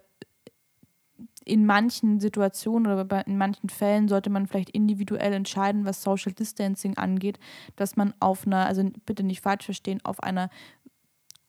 [1.45, 6.97] in manchen Situationen oder in manchen Fällen sollte man vielleicht individuell entscheiden, was Social Distancing
[6.97, 7.39] angeht,
[7.75, 10.49] dass man auf einer, also bitte nicht falsch verstehen, auf einer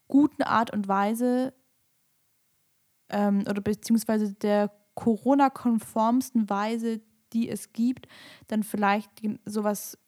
[0.07, 1.55] guten Art und Weise
[3.09, 7.01] ähm, oder beziehungsweise der Corona-konformsten Weise,
[7.33, 8.07] die es gibt,
[8.49, 9.11] dann vielleicht
[9.45, 9.99] sowas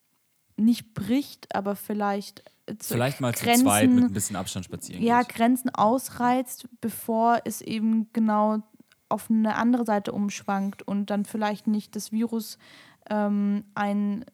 [0.57, 5.03] nicht bricht, aber vielleicht äh, Vielleicht mal Grenzen- zu zweit mit ein bisschen Abstand spazieren
[5.03, 5.31] ja, geht.
[5.31, 8.63] Grenzen ausreizt, bevor es eben genau
[9.09, 12.59] auf eine andere Seite umschwankt und dann vielleicht nicht das Virus
[13.11, 14.25] ähm, einen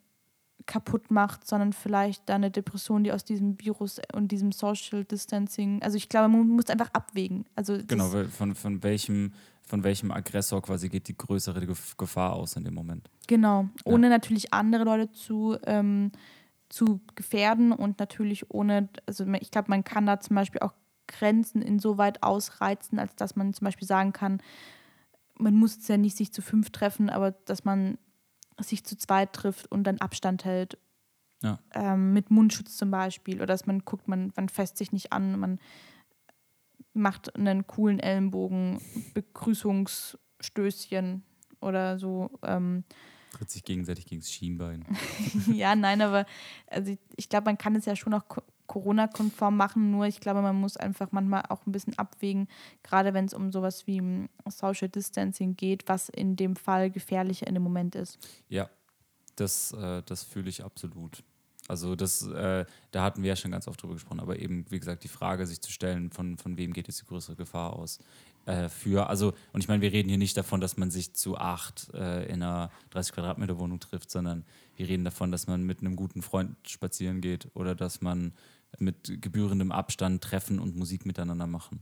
[0.67, 5.83] kaputt macht, sondern vielleicht dann eine Depression, die aus diesem Virus und diesem Social Distancing,
[5.83, 7.45] also ich glaube, man muss einfach abwägen.
[7.55, 12.57] Also Genau, von, von, welchem, von welchem Aggressor quasi geht die größere Gef- Gefahr aus
[12.57, 13.11] in dem Moment.
[13.27, 16.13] Genau, ohne natürlich andere Leute zu, ähm,
[16.71, 20.73] zu gefährden und natürlich ohne, also ich glaube, man kann da zum Beispiel auch
[21.19, 24.41] Grenzen insoweit ausreizen, als dass man zum Beispiel sagen kann,
[25.39, 27.99] man muss es ja nicht sich zu fünf treffen, aber dass man
[28.61, 30.79] sich zu zweit trifft und dann Abstand hält.
[31.43, 31.59] Ja.
[31.75, 33.37] Ähm, mit Mundschutz zum Beispiel.
[33.37, 35.59] Oder dass man guckt, man, man fässt sich nicht an, man
[36.95, 38.81] macht einen coolen Ellenbogen,
[39.13, 41.23] Begrüßungsstößchen
[41.61, 42.31] oder so.
[42.43, 42.85] Ähm,
[43.33, 44.87] Tritt sich gegenseitig gegen das Schienbein.
[45.53, 46.25] ja, nein, aber
[46.69, 48.29] also ich, ich glaube, man kann es ja schon auch
[48.67, 52.49] Corona-konform machen, nur ich glaube, man muss einfach manchmal auch ein bisschen abwägen,
[52.83, 57.47] gerade wenn es um sowas wie mm, Social Distancing geht, was in dem Fall gefährlicher
[57.47, 58.19] in dem Moment ist.
[58.49, 58.71] Ja,
[59.37, 61.23] das, äh, das fühle ich absolut.
[61.67, 64.79] Also das, äh, da hatten wir ja schon ganz oft drüber gesprochen, aber eben, wie
[64.79, 67.99] gesagt, die Frage sich zu stellen, von, von wem geht jetzt die größere Gefahr aus.
[68.47, 71.37] Äh, für, also, und ich meine, wir reden hier nicht davon, dass man sich zu
[71.39, 74.45] acht äh, in einer 30 Quadratmeter Wohnung trifft, sondern
[74.77, 78.33] wir reden davon, dass man mit einem guten Freund spazieren geht oder dass man
[78.79, 81.81] mit gebührendem Abstand treffen und Musik miteinander machen.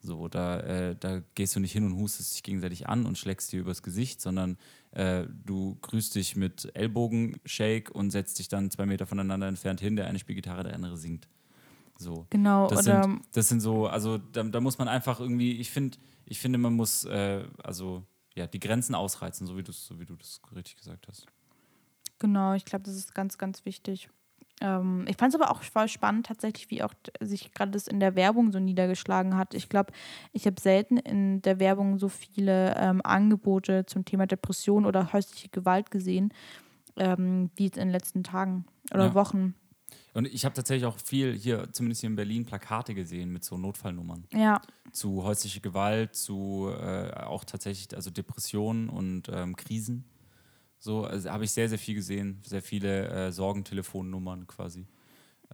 [0.00, 3.50] So, da, äh, da gehst du nicht hin und hustest dich gegenseitig an und schlägst
[3.52, 4.58] dir übers Gesicht, sondern
[4.90, 9.96] äh, du grüßt dich mit Ellbogenshake und setzt dich dann zwei Meter voneinander entfernt hin.
[9.96, 11.26] Der eine spielt Gitarre, der andere singt.
[11.98, 12.26] So.
[12.30, 15.70] Genau, Das, oder sind, das sind so, also da, da muss man einfach irgendwie, ich
[15.70, 18.02] finde, ich finde, man muss äh, also
[18.34, 21.26] ja die Grenzen ausreizen, so wie du so wie du das richtig gesagt hast.
[22.18, 24.08] genau, ich glaube, das ist ganz, ganz wichtig.
[24.60, 28.00] Ähm, ich fand es aber auch voll spannend, tatsächlich, wie auch sich gerade das in
[28.00, 29.52] der Werbung so niedergeschlagen hat.
[29.54, 29.92] Ich glaube,
[30.32, 35.48] ich habe selten in der Werbung so viele ähm, Angebote zum Thema Depression oder häusliche
[35.48, 36.32] Gewalt gesehen,
[36.96, 39.14] ähm, wie jetzt in den letzten Tagen oder Ja.
[39.14, 39.54] Wochen.
[40.14, 43.58] Und ich habe tatsächlich auch viel hier, zumindest hier in Berlin, Plakate gesehen mit so
[43.58, 44.62] Notfallnummern Ja,
[44.92, 50.04] zu häuslicher Gewalt, zu äh, auch tatsächlich also Depressionen und ähm, Krisen.
[50.78, 54.86] So also habe ich sehr, sehr viel gesehen, sehr viele äh, Sorgentelefonnummern quasi.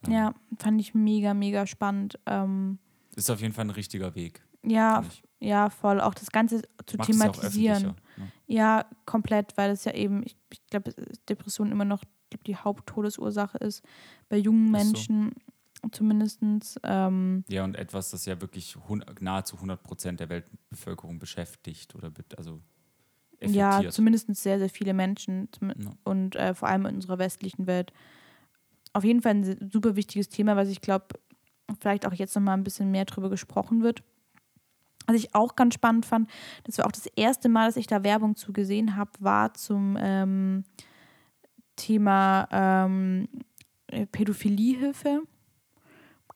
[0.05, 2.19] Ähm, ja, fand ich mega, mega spannend.
[2.27, 2.79] Ähm,
[3.17, 4.43] Ist auf jeden Fall ein richtiger Weg.
[4.63, 5.05] ja,
[5.43, 6.03] ja, voll.
[6.03, 7.77] Auch das Ganze zu Macht ja thematisieren.
[7.77, 7.97] öffentlicher.
[8.19, 8.33] Ne?
[8.47, 10.93] Ja, komplett, weil es ja eben, ich, ich glaube,
[11.31, 13.83] Depression immer noch glaub, die Haupttodesursache ist.
[14.29, 14.87] Bei jungen Ist so.
[14.87, 15.33] Menschen
[15.93, 16.41] zumindest.
[16.83, 18.77] Ähm, Ja, und etwas, das ja wirklich
[19.21, 22.61] nahezu 100 Prozent der Weltbevölkerung beschäftigt oder also
[23.43, 23.93] ja, effektiert.
[23.95, 25.91] zumindest sehr, sehr viele Menschen Ja.
[26.05, 27.93] und äh, vor allem in unserer westlichen Welt.
[28.93, 31.07] Auf jeden Fall ein super wichtiges Thema, was ich glaube,
[31.81, 34.03] vielleicht auch jetzt nochmal ein bisschen mehr drüber gesprochen wird.
[35.07, 36.29] Was ich auch ganz spannend fand,
[36.65, 39.97] das war auch das erste Mal, dass ich da Werbung zu gesehen habe, war zum
[39.99, 40.65] ähm,
[41.81, 43.29] Thema ähm,
[43.89, 45.23] äh, Pädophiliehilfe.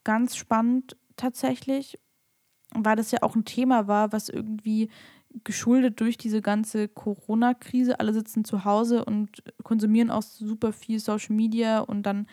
[0.02, 1.98] Ganz spannend tatsächlich,
[2.74, 4.90] weil das ja auch ein Thema war, was irgendwie
[5.44, 8.00] geschuldet durch diese ganze Corona-Krise.
[8.00, 12.26] Alle sitzen zu Hause und konsumieren auch super viel Social Media und dann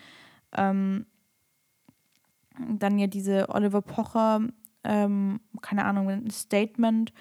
[0.52, 1.06] ähm,
[2.68, 4.40] dann ja diese Oliver Pocher,
[4.84, 7.12] ähm, keine Ahnung, ein Statement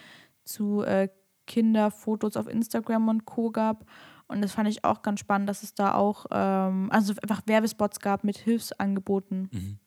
[0.43, 1.09] zu äh,
[1.47, 3.51] Kinderfotos auf Instagram und Co.
[3.51, 3.85] gab.
[4.31, 7.99] Und das fand ich auch ganz spannend, dass es da auch, ähm, also einfach Werbespots
[7.99, 9.49] gab mit Hilfsangeboten.
[9.51, 9.79] Mhm.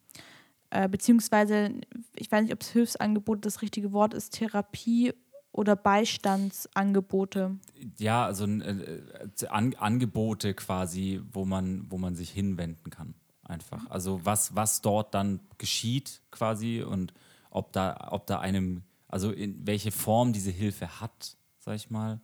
[0.70, 1.70] Äh, beziehungsweise,
[2.14, 5.14] ich weiß nicht, ob es Hilfsangebot das richtige Wort ist, Therapie
[5.50, 7.56] oder Beistandsangebote.
[7.96, 9.00] Ja, also äh,
[9.48, 13.14] An Angebote quasi, wo man, wo man sich hinwenden kann.
[13.44, 13.88] Einfach.
[13.90, 17.12] Also was, was dort dann geschieht quasi und
[17.50, 22.20] ob da, ob da einem, also in welche Form diese Hilfe hat, sag ich mal,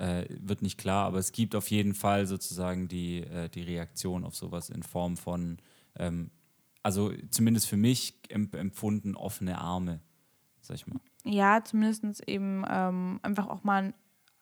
[0.00, 4.24] äh, wird nicht klar, aber es gibt auf jeden Fall sozusagen die, äh, die Reaktion
[4.24, 5.58] auf sowas in Form von,
[5.96, 6.30] ähm,
[6.82, 10.00] also zumindest für mich empfunden, offene Arme,
[10.62, 11.00] sag ich mal.
[11.24, 13.92] Ja, zumindest eben ähm, einfach auch mal,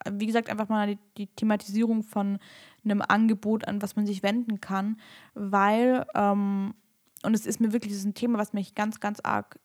[0.09, 2.39] wie gesagt, einfach mal die, die, Thematisierung von
[2.85, 5.01] einem Angebot, an was man sich wenden kann,
[5.35, 6.75] weil, ähm,
[7.25, 9.59] und es ist mir wirklich, das ist ein Thema, was mich ganz, ganz arg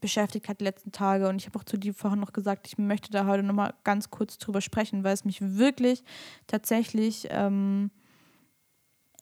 [0.00, 1.28] beschäftigt hat die letzten Tage.
[1.28, 4.10] Und ich habe auch zu dir vorhin noch gesagt, ich möchte da heute nochmal ganz
[4.10, 6.02] kurz drüber sprechen, weil es mich wirklich
[6.46, 7.90] tatsächlich ähm,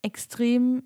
[0.01, 0.83] extrem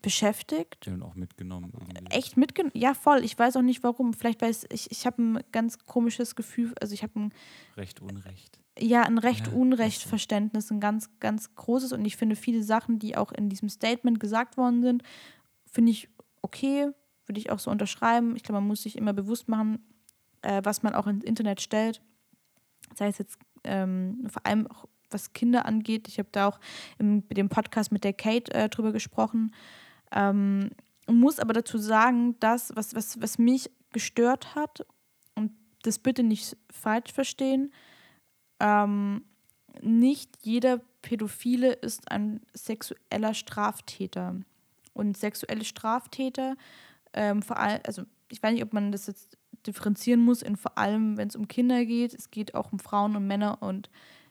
[0.00, 0.88] beschäftigt.
[0.88, 1.72] Und auch mitgenommen.
[1.72, 2.16] Irgendwie.
[2.16, 2.72] Echt mitgenommen?
[2.74, 3.24] Ja, voll.
[3.24, 4.12] Ich weiß auch nicht warum.
[4.12, 7.34] Vielleicht weiß ich, ich habe ein ganz komisches Gefühl, also ich habe ein
[7.76, 8.58] Recht Unrecht.
[8.78, 11.92] Ja, ein Recht-Unrecht-Verständnis, ein ganz, ganz großes.
[11.92, 15.02] Und ich finde viele Sachen, die auch in diesem Statement gesagt worden sind,
[15.70, 16.08] finde ich
[16.40, 16.90] okay,
[17.26, 18.36] würde ich auch so unterschreiben.
[18.36, 19.84] Ich glaube, man muss sich immer bewusst machen,
[20.42, 22.02] äh, was man auch ins Internet stellt.
[22.94, 26.08] Sei es jetzt ähm, vor allem auch was Kinder angeht.
[26.08, 26.58] Ich habe da auch
[26.98, 29.54] im dem Podcast mit der Kate äh, drüber gesprochen.
[30.10, 30.70] Ähm,
[31.06, 34.86] muss aber dazu sagen, dass, was, was, was mich gestört hat,
[35.34, 35.52] und
[35.82, 37.72] das bitte nicht falsch verstehen,
[38.60, 39.24] ähm,
[39.80, 44.36] nicht jeder Pädophile ist ein sexueller Straftäter.
[44.94, 46.54] Und sexuelle Straftäter
[47.12, 49.36] ähm, vor allem, also ich weiß nicht, ob man das jetzt
[49.66, 52.14] differenzieren muss, in vor allem, wenn es um Kinder geht.
[52.14, 53.90] Es geht auch um Frauen und Männer und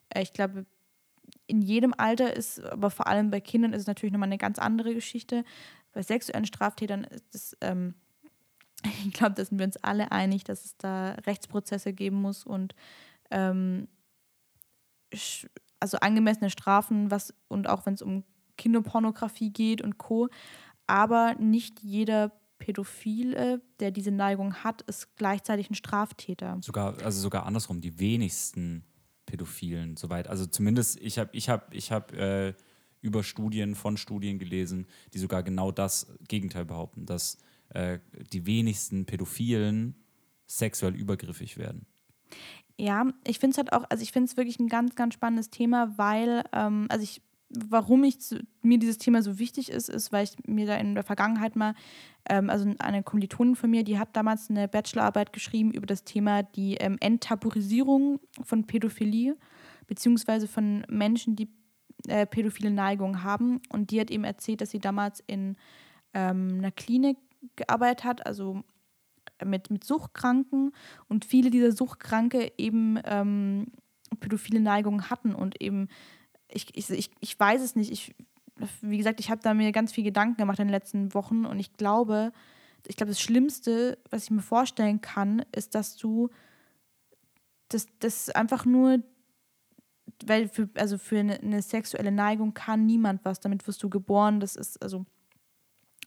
[0.10, 0.66] äh, ich glaube,
[1.48, 4.60] in jedem Alter ist, aber vor allem bei Kindern ist es natürlich nochmal eine ganz
[4.60, 5.44] andere Geschichte.
[5.94, 7.96] Bei sexuellen Straftätern ist es, ähm,
[9.06, 12.76] ich glaube, da sind wir uns alle einig, dass es da Rechtsprozesse geben muss und
[13.30, 13.88] ähm,
[15.80, 18.24] also angemessene Strafen, was und auch wenn es um
[18.58, 20.30] Kinderpornografie geht und Co.
[20.88, 22.32] Aber nicht jeder
[22.62, 26.60] Pädophile, der diese Neigung hat, ist gleichzeitig ein Straftäter.
[26.62, 28.84] Sogar, also sogar andersrum, die wenigsten
[29.26, 30.28] Pädophilen, soweit.
[30.28, 32.54] Also zumindest, ich habe ich hab, ich hab, äh,
[33.02, 37.40] über Studien von Studien gelesen, die sogar genau das Gegenteil behaupten, dass
[37.70, 37.98] äh,
[38.32, 39.96] die wenigsten Pädophilen
[40.46, 41.88] sexuell übergriffig werden.
[42.78, 45.50] Ja, ich finde es halt auch, also ich finde es wirklich ein ganz, ganz spannendes
[45.50, 47.24] Thema, weil, ähm, also ich
[47.54, 48.18] warum ich
[48.62, 51.74] mir dieses Thema so wichtig ist, ist, weil ich mir da in der Vergangenheit mal,
[52.30, 56.44] ähm, also eine Kommilitonin von mir, die hat damals eine Bachelorarbeit geschrieben über das Thema
[56.44, 59.38] die ähm, Enttabuisierung von Pädophilie,
[59.88, 61.50] beziehungsweise von Menschen, die
[62.08, 63.62] äh, pädophile Neigungen haben.
[63.70, 65.58] Und die hat eben erzählt, dass sie damals in
[66.14, 67.18] ähm, einer Klinik
[67.56, 68.64] gearbeitet hat, also
[69.44, 70.72] mit, mit Suchtkranken
[71.08, 73.72] und viele dieser Suchtkranke eben ähm,
[74.20, 75.88] pädophile Neigungen hatten und eben
[76.54, 77.92] ich, ich, ich, ich weiß es nicht.
[77.92, 78.16] Ich,
[78.82, 81.60] wie gesagt, ich habe da mir ganz viel Gedanken gemacht in den letzten Wochen und
[81.60, 82.32] ich glaube,
[82.88, 86.30] ich glaube, das Schlimmste, was ich mir vorstellen kann, ist, dass du
[87.70, 89.02] das, das einfach nur,
[90.26, 94.40] weil für, also für eine, eine sexuelle Neigung kann niemand was, damit wirst du geboren.
[94.40, 95.06] Das ist also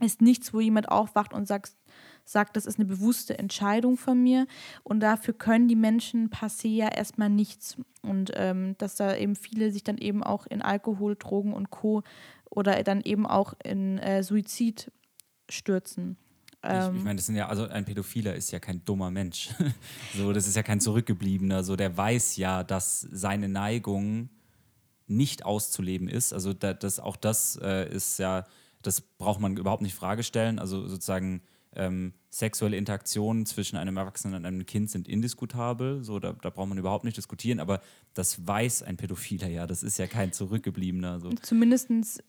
[0.01, 1.77] ist nichts, wo jemand aufwacht und sagt,
[2.25, 4.47] sagt, das ist eine bewusste Entscheidung von mir.
[4.83, 7.77] Und dafür können die Menschen passé ja erstmal nichts.
[8.03, 12.03] Und ähm, dass da eben viele sich dann eben auch in Alkohol, Drogen und Co.
[12.51, 14.91] oder dann eben auch in äh, Suizid
[15.49, 16.17] stürzen.
[16.63, 19.51] ich, ich ähm, meine, das sind ja, also ein Pädophiler ist ja kein dummer Mensch.
[20.15, 21.63] so, das ist ja kein Zurückgebliebener.
[21.63, 24.31] So, der weiß ja, dass seine Neigung
[25.07, 26.33] nicht auszuleben ist.
[26.33, 28.47] Also da, das, auch das äh, ist ja,
[28.83, 30.59] das braucht man überhaupt nicht Frage stellen.
[30.59, 31.43] Also sozusagen
[31.77, 36.03] ähm, sexuelle Interaktionen zwischen einem Erwachsenen und einem Kind sind indiskutabel.
[36.03, 37.81] So, da, da braucht man überhaupt nicht diskutieren, aber
[38.15, 39.67] das weiß ein Pädophiler ja.
[39.67, 41.21] Das ist ja kein Zurückgebliebener.
[41.21, 41.31] So.
[41.31, 42.23] Zumindest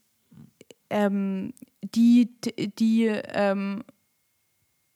[0.90, 2.30] ähm, die,
[2.78, 3.82] die ähm,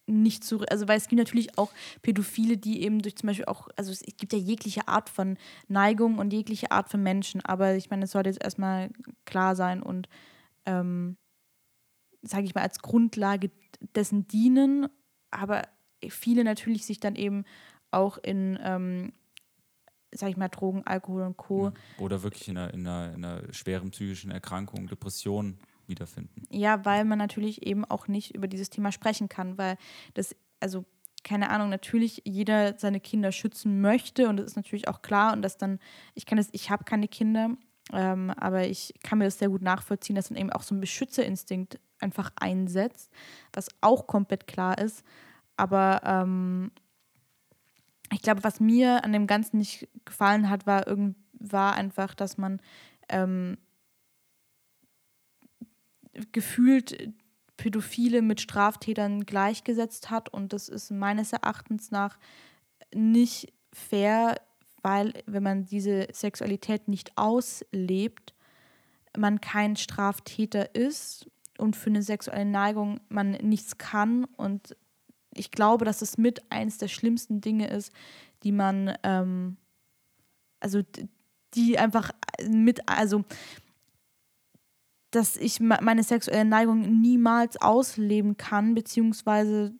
[0.07, 1.71] nicht so, also weil es gibt natürlich auch
[2.01, 5.37] Pädophile, die eben durch zum Beispiel auch, also es gibt ja jegliche Art von
[5.67, 8.89] Neigung und jegliche Art von Menschen, aber ich meine, es sollte jetzt erstmal
[9.25, 10.07] klar sein und
[10.65, 11.17] ähm,
[12.21, 13.51] sage ich mal, als Grundlage
[13.95, 14.87] dessen dienen,
[15.29, 15.63] aber
[16.09, 17.45] viele natürlich sich dann eben
[17.91, 19.13] auch in, ähm,
[20.11, 21.65] sag ich mal, Drogen, Alkohol und Co.
[21.65, 21.73] Ja.
[21.97, 26.43] Oder wirklich in einer, in, einer, in einer schweren psychischen Erkrankung, Depression wiederfinden.
[26.49, 29.77] Ja, weil man natürlich eben auch nicht über dieses Thema sprechen kann, weil
[30.13, 30.85] das, also
[31.23, 35.43] keine Ahnung, natürlich jeder seine Kinder schützen möchte und das ist natürlich auch klar und
[35.43, 35.79] dass dann,
[36.15, 37.55] ich kann das, ich habe keine Kinder,
[37.93, 40.81] ähm, aber ich kann mir das sehr gut nachvollziehen, dass dann eben auch so ein
[40.81, 43.11] Beschützerinstinkt einfach einsetzt,
[43.53, 45.03] was auch komplett klar ist.
[45.57, 46.71] Aber ähm,
[48.11, 52.37] ich glaube, was mir an dem Ganzen nicht gefallen hat, war, irgend, war einfach, dass
[52.37, 52.61] man
[53.09, 53.57] ähm,
[56.31, 57.13] gefühlt
[57.57, 60.29] Pädophile mit Straftätern gleichgesetzt hat.
[60.29, 62.17] Und das ist meines Erachtens nach
[62.93, 64.41] nicht fair,
[64.81, 68.33] weil wenn man diese Sexualität nicht auslebt,
[69.17, 74.25] man kein Straftäter ist und für eine sexuelle Neigung man nichts kann.
[74.37, 74.75] Und
[75.33, 77.91] ich glaube, dass es mit eines der schlimmsten Dinge ist,
[78.43, 79.57] die man, ähm,
[80.59, 80.81] also
[81.53, 82.11] die einfach
[82.47, 83.23] mit, also
[85.11, 89.73] dass ich meine sexuelle Neigung niemals ausleben kann, beziehungsweise,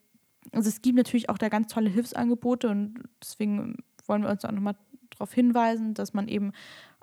[0.52, 3.78] also es gibt natürlich auch da ganz tolle Hilfsangebote und deswegen
[4.08, 4.76] wollen wir uns auch nochmal
[5.22, 6.52] darauf hinweisen, dass man eben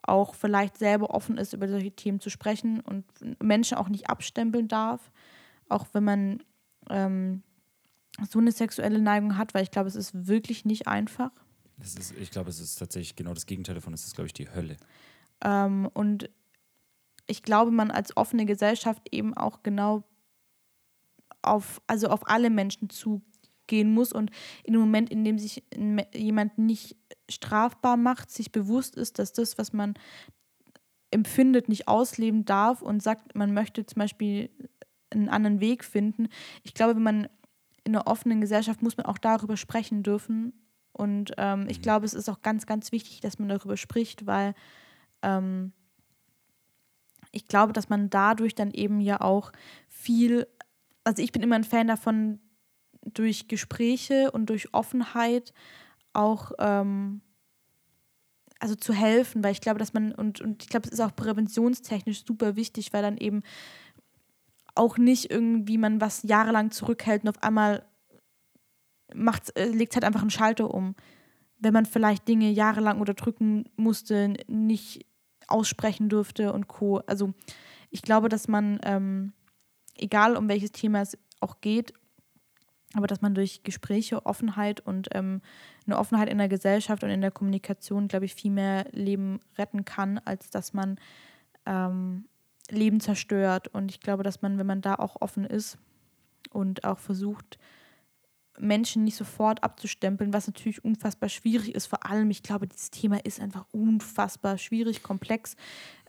[0.02, 3.04] auch vielleicht selber offen ist, über solche Themen zu sprechen und
[3.42, 5.10] Menschen auch nicht abstempeln darf,
[5.68, 6.42] auch wenn man
[6.90, 7.42] ähm,
[8.28, 11.30] so eine sexuelle Neigung hat, weil ich glaube, es ist wirklich nicht einfach.
[11.80, 13.92] Ist, ich glaube, es ist tatsächlich genau das Gegenteil davon.
[13.92, 14.76] Es ist, glaube ich, die Hölle.
[15.44, 16.28] Ähm, und
[17.28, 20.02] ich glaube, man als offene Gesellschaft eben auch genau
[21.42, 22.90] auf, also auf alle Menschen
[23.68, 24.30] zugehen muss und
[24.64, 25.62] in dem Moment, in dem sich
[26.14, 26.96] jemand nicht
[27.28, 29.94] strafbar macht, sich bewusst ist, dass das, was man
[31.10, 34.50] empfindet, nicht ausleben darf und sagt, man möchte zum Beispiel
[35.10, 36.28] einen anderen Weg finden.
[36.64, 37.28] Ich glaube, wenn man
[37.84, 40.52] in einer offenen Gesellschaft muss man auch darüber sprechen dürfen.
[40.92, 41.82] Und ähm, ich mhm.
[41.82, 44.54] glaube, es ist auch ganz, ganz wichtig, dass man darüber spricht, weil
[45.22, 45.72] ähm,
[47.32, 49.52] ich glaube, dass man dadurch dann eben ja auch
[49.88, 50.46] viel,
[51.04, 52.40] also ich bin immer ein Fan davon,
[53.04, 55.52] durch Gespräche und durch Offenheit
[56.12, 57.20] auch ähm,
[58.58, 61.14] also zu helfen, weil ich glaube, dass man, und, und ich glaube, es ist auch
[61.14, 63.42] präventionstechnisch super wichtig, weil dann eben
[64.74, 67.84] auch nicht irgendwie man was jahrelang zurückhält und auf einmal
[69.14, 70.94] macht, äh, legt halt einfach einen Schalter um.
[71.58, 75.06] Wenn man vielleicht Dinge jahrelang unterdrücken musste, nicht
[75.48, 76.98] aussprechen durfte und Co.
[77.06, 77.32] Also
[77.90, 79.32] ich glaube, dass man, ähm,
[79.96, 81.92] egal um welches Thema es auch geht,
[82.94, 85.42] aber dass man durch Gespräche, Offenheit und ähm,
[85.86, 89.84] eine Offenheit in der Gesellschaft und in der Kommunikation, glaube ich, viel mehr Leben retten
[89.84, 90.98] kann, als dass man
[91.66, 92.24] ähm,
[92.70, 93.68] Leben zerstört.
[93.68, 95.78] Und ich glaube, dass man, wenn man da auch offen ist
[96.50, 97.58] und auch versucht,
[98.58, 101.86] Menschen nicht sofort abzustempeln, was natürlich unfassbar schwierig ist.
[101.86, 105.56] Vor allem, ich glaube, dieses Thema ist einfach unfassbar schwierig, komplex.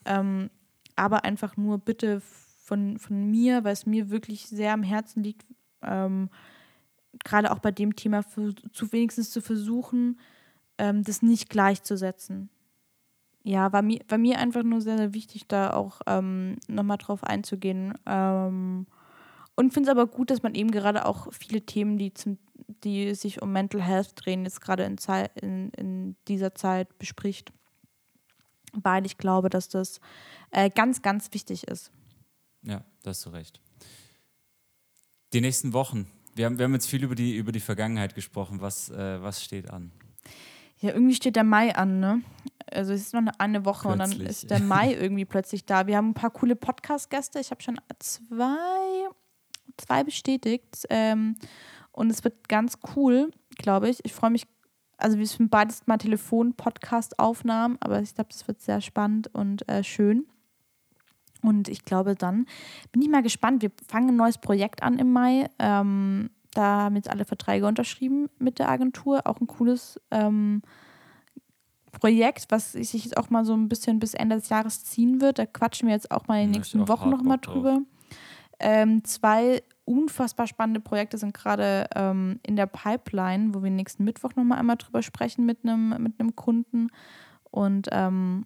[0.06, 0.50] Ähm,
[0.96, 2.22] aber einfach nur bitte
[2.64, 5.46] von, von mir, weil es mir wirklich sehr am Herzen liegt,
[5.82, 6.30] ähm,
[7.24, 10.20] gerade auch bei dem Thema für, zu wenigstens zu versuchen,
[10.78, 12.50] ähm, das nicht gleichzusetzen.
[13.44, 17.24] Ja, war mir, war mir einfach nur sehr, sehr wichtig, da auch ähm, nochmal drauf
[17.24, 17.94] einzugehen.
[18.06, 18.86] Ähm,
[19.56, 22.38] und finde es aber gut, dass man eben gerade auch viele Themen, die, zum,
[22.84, 24.98] die sich um Mental Health drehen, jetzt gerade in,
[25.42, 27.52] in, in dieser Zeit bespricht.
[28.74, 30.00] Weil ich glaube, dass das
[30.52, 31.92] äh, ganz, ganz wichtig ist.
[32.62, 33.60] Ja, da hast du recht.
[35.34, 36.08] Die nächsten Wochen.
[36.40, 38.62] Wir haben, wir haben jetzt viel über die, über die Vergangenheit gesprochen.
[38.62, 39.92] Was, äh, was steht an?
[40.80, 42.22] Ja, irgendwie steht der Mai an, ne?
[42.72, 44.20] Also es ist noch eine Woche plötzlich.
[44.20, 45.86] und dann ist der Mai irgendwie plötzlich da.
[45.86, 47.42] Wir haben ein paar coole Podcast-Gäste.
[47.42, 49.10] Ich habe schon zwei
[49.76, 50.86] zwei bestätigt.
[50.90, 51.36] Ähm,
[51.92, 54.00] und es wird ganz cool, glaube ich.
[54.06, 54.48] Ich freue mich,
[54.96, 59.84] also wir sind beides mal Telefon-Podcast-Aufnahmen, aber ich glaube, das wird sehr spannend und äh,
[59.84, 60.26] schön.
[61.42, 62.46] Und ich glaube, dann
[62.92, 63.62] bin ich mal gespannt.
[63.62, 65.50] Wir fangen ein neues Projekt an im Mai.
[65.60, 69.26] Ähm, da haben jetzt alle Verträge unterschrieben mit der Agentur.
[69.26, 70.62] Auch ein cooles ähm,
[71.92, 75.40] Projekt, was sich jetzt auch mal so ein bisschen bis Ende des Jahres ziehen wird.
[75.40, 77.82] Da quatschen wir jetzt auch mal in den nächsten Wochen nochmal drüber.
[78.60, 84.36] Ähm, zwei unfassbar spannende Projekte sind gerade ähm, in der Pipeline, wo wir nächsten Mittwoch
[84.36, 86.90] nochmal einmal drüber sprechen mit einem mit einem Kunden.
[87.50, 88.46] Und ähm,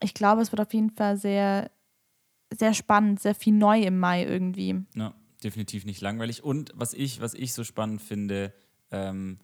[0.00, 1.70] ich glaube, es wird auf jeden Fall sehr,
[2.54, 4.82] sehr spannend, sehr viel neu im Mai irgendwie.
[4.94, 6.44] Ja, definitiv nicht langweilig.
[6.44, 8.52] Und was ich, was ich so spannend finde,
[8.90, 9.38] ähm,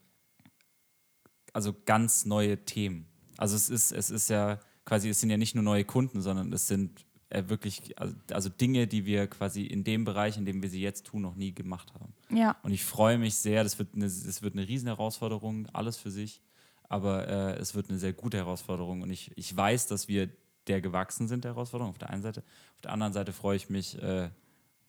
[1.53, 3.07] also ganz neue Themen.
[3.37, 6.53] Also es ist, es ist ja quasi, es sind ja nicht nur neue Kunden, sondern
[6.53, 10.63] es sind äh, wirklich, also, also, Dinge, die wir quasi in dem Bereich, in dem
[10.63, 12.13] wir sie jetzt tun, noch nie gemacht haben.
[12.31, 12.57] Ja.
[12.63, 16.11] Und ich freue mich sehr, das wird eine, das wird eine riesen Herausforderung, alles für
[16.11, 16.43] sich,
[16.89, 20.29] aber äh, es wird eine sehr gute Herausforderung und ich, ich weiß, dass wir
[20.69, 22.41] der gewachsen sind, der Herausforderung, auf der einen Seite.
[22.77, 24.31] Auf der anderen Seite freue ich mich äh,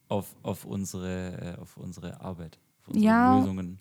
[0.08, 3.36] auf, auf, unsere, äh, auf unsere Arbeit, auf unsere Ja.
[3.38, 3.80] Lösungen.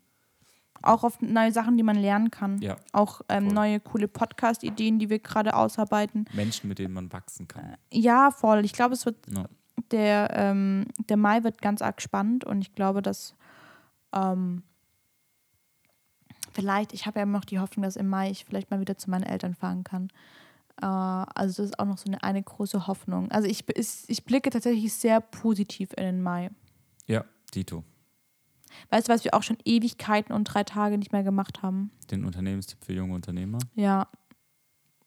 [0.84, 2.60] Auch auf neue Sachen, die man lernen kann.
[2.60, 6.24] Ja, Auch ähm, neue coole Podcast-Ideen, die wir gerade ausarbeiten.
[6.32, 7.76] Menschen, mit denen man wachsen kann.
[7.92, 8.64] Ja, voll.
[8.64, 9.44] Ich glaube, es wird Ja.
[9.92, 13.36] der, ähm, der Mai wird ganz arg spannend und ich glaube, dass
[14.12, 14.64] ähm,
[16.52, 18.98] vielleicht, ich habe ja immer noch die Hoffnung, dass im Mai ich vielleicht mal wieder
[18.98, 20.08] zu meinen Eltern fahren kann.
[20.80, 23.30] Äh, also das ist auch noch so eine, eine große Hoffnung.
[23.30, 26.50] Also ich, ich, ich blicke tatsächlich sehr positiv in den Mai.
[27.06, 27.84] Ja, Dito.
[28.90, 31.90] Weißt du, was wir auch schon Ewigkeiten und drei Tage nicht mehr gemacht haben?
[32.10, 33.58] Den Unternehmenstipp für junge Unternehmer.
[33.74, 34.08] Ja.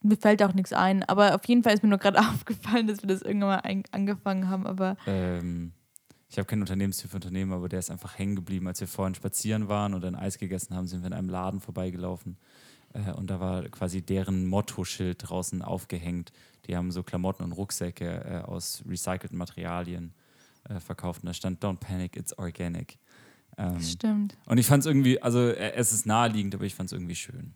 [0.01, 3.01] Mir fällt auch nichts ein, aber auf jeden Fall ist mir nur gerade aufgefallen, dass
[3.01, 4.67] wir das irgendwann mal angefangen haben.
[4.67, 5.71] Aber Ähm,
[6.29, 8.67] ich habe keinen Unternehmenstipp für Unternehmer, aber der ist einfach hängen geblieben.
[8.67, 11.59] Als wir vorhin spazieren waren und ein Eis gegessen haben, sind wir in einem Laden
[11.59, 12.37] vorbeigelaufen.
[12.95, 16.31] Äh, und da war quasi deren Mottoschild draußen aufgehängt.
[16.67, 20.13] Die haben so Klamotten und Rucksäcke äh, aus recycelten Materialien
[20.69, 21.23] äh, verkauft.
[21.23, 22.97] Und da stand Don't panic, it's organic.
[23.57, 24.35] Ähm, stimmt.
[24.47, 27.15] und ich fand es irgendwie, also äh, es ist naheliegend, aber ich fand es irgendwie
[27.15, 27.53] schön.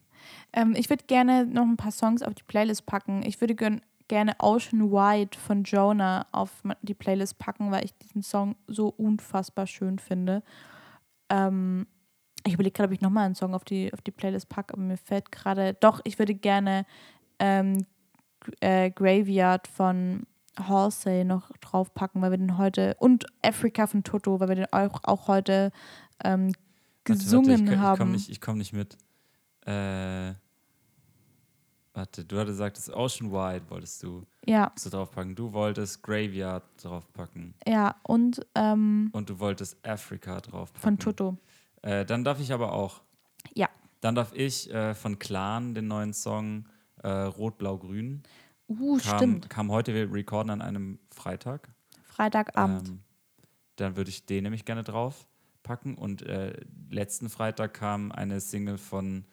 [0.53, 3.21] Ähm, ich würde gerne noch ein paar Songs auf die Playlist packen.
[3.25, 8.23] Ich würde gern, gerne Ocean Wide von Jonah auf die Playlist packen, weil ich diesen
[8.23, 10.41] Song so unfassbar schön finde.
[11.29, 11.85] Ähm,
[12.45, 14.81] ich überlege gerade, ob ich nochmal einen Song auf die, auf die Playlist packe, aber
[14.81, 15.73] mir fällt gerade.
[15.75, 16.85] Doch, ich würde gerne
[17.39, 17.85] ähm,
[18.61, 20.23] äh, Graveyard von
[20.57, 22.95] Halsey noch draufpacken, weil wir den heute.
[22.99, 25.71] Und Africa von Toto, weil wir den auch, auch heute
[26.23, 26.59] ähm, Warte,
[27.05, 27.97] gesungen warte, ich, Ich haben.
[27.97, 28.97] komme nicht, ich komm nicht mit.
[29.65, 30.33] Äh,
[31.93, 35.35] warte, du hattest gesagt, das Ocean Wide wolltest du Ja, so draufpacken.
[35.35, 37.53] Du wolltest Graveyard draufpacken.
[37.67, 37.95] ja.
[38.03, 40.81] Und ähm, Und du wolltest Africa draufpacken.
[40.81, 41.37] von Toto.
[41.82, 43.01] Äh, dann darf ich aber auch.
[43.53, 43.69] Ja.
[44.01, 46.67] Dann darf ich äh, von Clan den neuen Song
[47.03, 48.23] äh, Rot, Blau, Grün.
[48.67, 49.49] Uh, Kam, stimmt.
[49.49, 51.69] kam heute, wir recorden an einem Freitag.
[52.03, 52.89] Freitagabend.
[52.89, 52.99] Ähm,
[53.77, 55.27] dann würde ich den nämlich gerne drauf
[55.63, 55.95] packen.
[55.95, 56.53] Und äh,
[56.89, 59.25] letzten Freitag kam eine Single von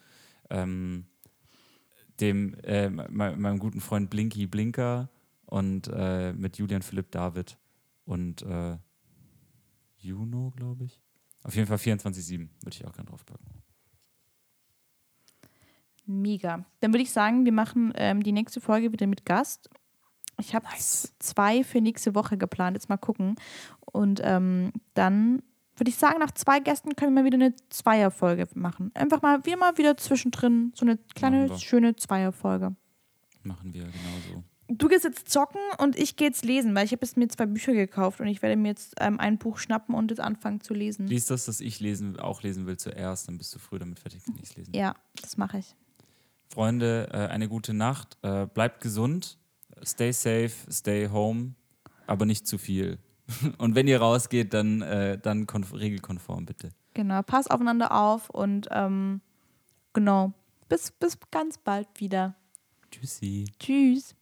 [0.48, 1.06] ähm,
[2.20, 5.10] dem äh, me meinem guten Freund Blinky Blinker
[5.44, 5.88] und
[6.36, 7.56] mit Julian Philipp David
[8.04, 8.44] und
[9.98, 11.00] Juno, glaube ich.
[11.46, 13.46] Auf jeden Fall 24-7 würde ich auch gerne draufpacken.
[16.04, 16.64] Mega.
[16.80, 19.70] Dann würde ich sagen, wir machen ähm, die nächste Folge wieder mit Gast.
[20.38, 20.66] Ich habe
[21.20, 22.76] zwei für nächste Woche geplant.
[22.76, 23.36] Jetzt mal gucken.
[23.92, 25.42] Und ähm, dann
[25.76, 28.90] würde ich sagen, nach zwei Gästen können wir mal wieder eine Zweierfolge machen.
[28.94, 32.74] Einfach mal, wie immer wieder zwischendrin so eine kleine, schöne Zweierfolge.
[33.44, 34.42] Machen wir genauso.
[34.68, 37.46] Du gehst jetzt zocken und ich gehe jetzt lesen, weil ich habe jetzt mir zwei
[37.46, 40.74] Bücher gekauft und ich werde mir jetzt ähm, ein Buch schnappen und jetzt anfangen zu
[40.74, 41.06] lesen.
[41.06, 44.22] Lies das, das ich lesen, auch lesen will zuerst, dann bist du früh damit fertig,
[44.26, 44.74] wenn ich es lesen.
[44.74, 45.76] Ja, das mache ich.
[46.48, 48.16] Freunde, äh, eine gute Nacht.
[48.22, 49.38] Äh, bleibt gesund.
[49.84, 51.54] Stay safe, stay home,
[52.08, 52.98] aber nicht zu viel.
[53.58, 56.70] Und wenn ihr rausgeht, dann, äh, dann konf- regelkonform bitte.
[56.94, 59.20] Genau, pass aufeinander auf und ähm,
[59.92, 60.32] genau,
[60.68, 62.34] bis, bis ganz bald wieder.
[62.90, 63.44] Tschüssi.
[63.60, 64.15] Tschüss.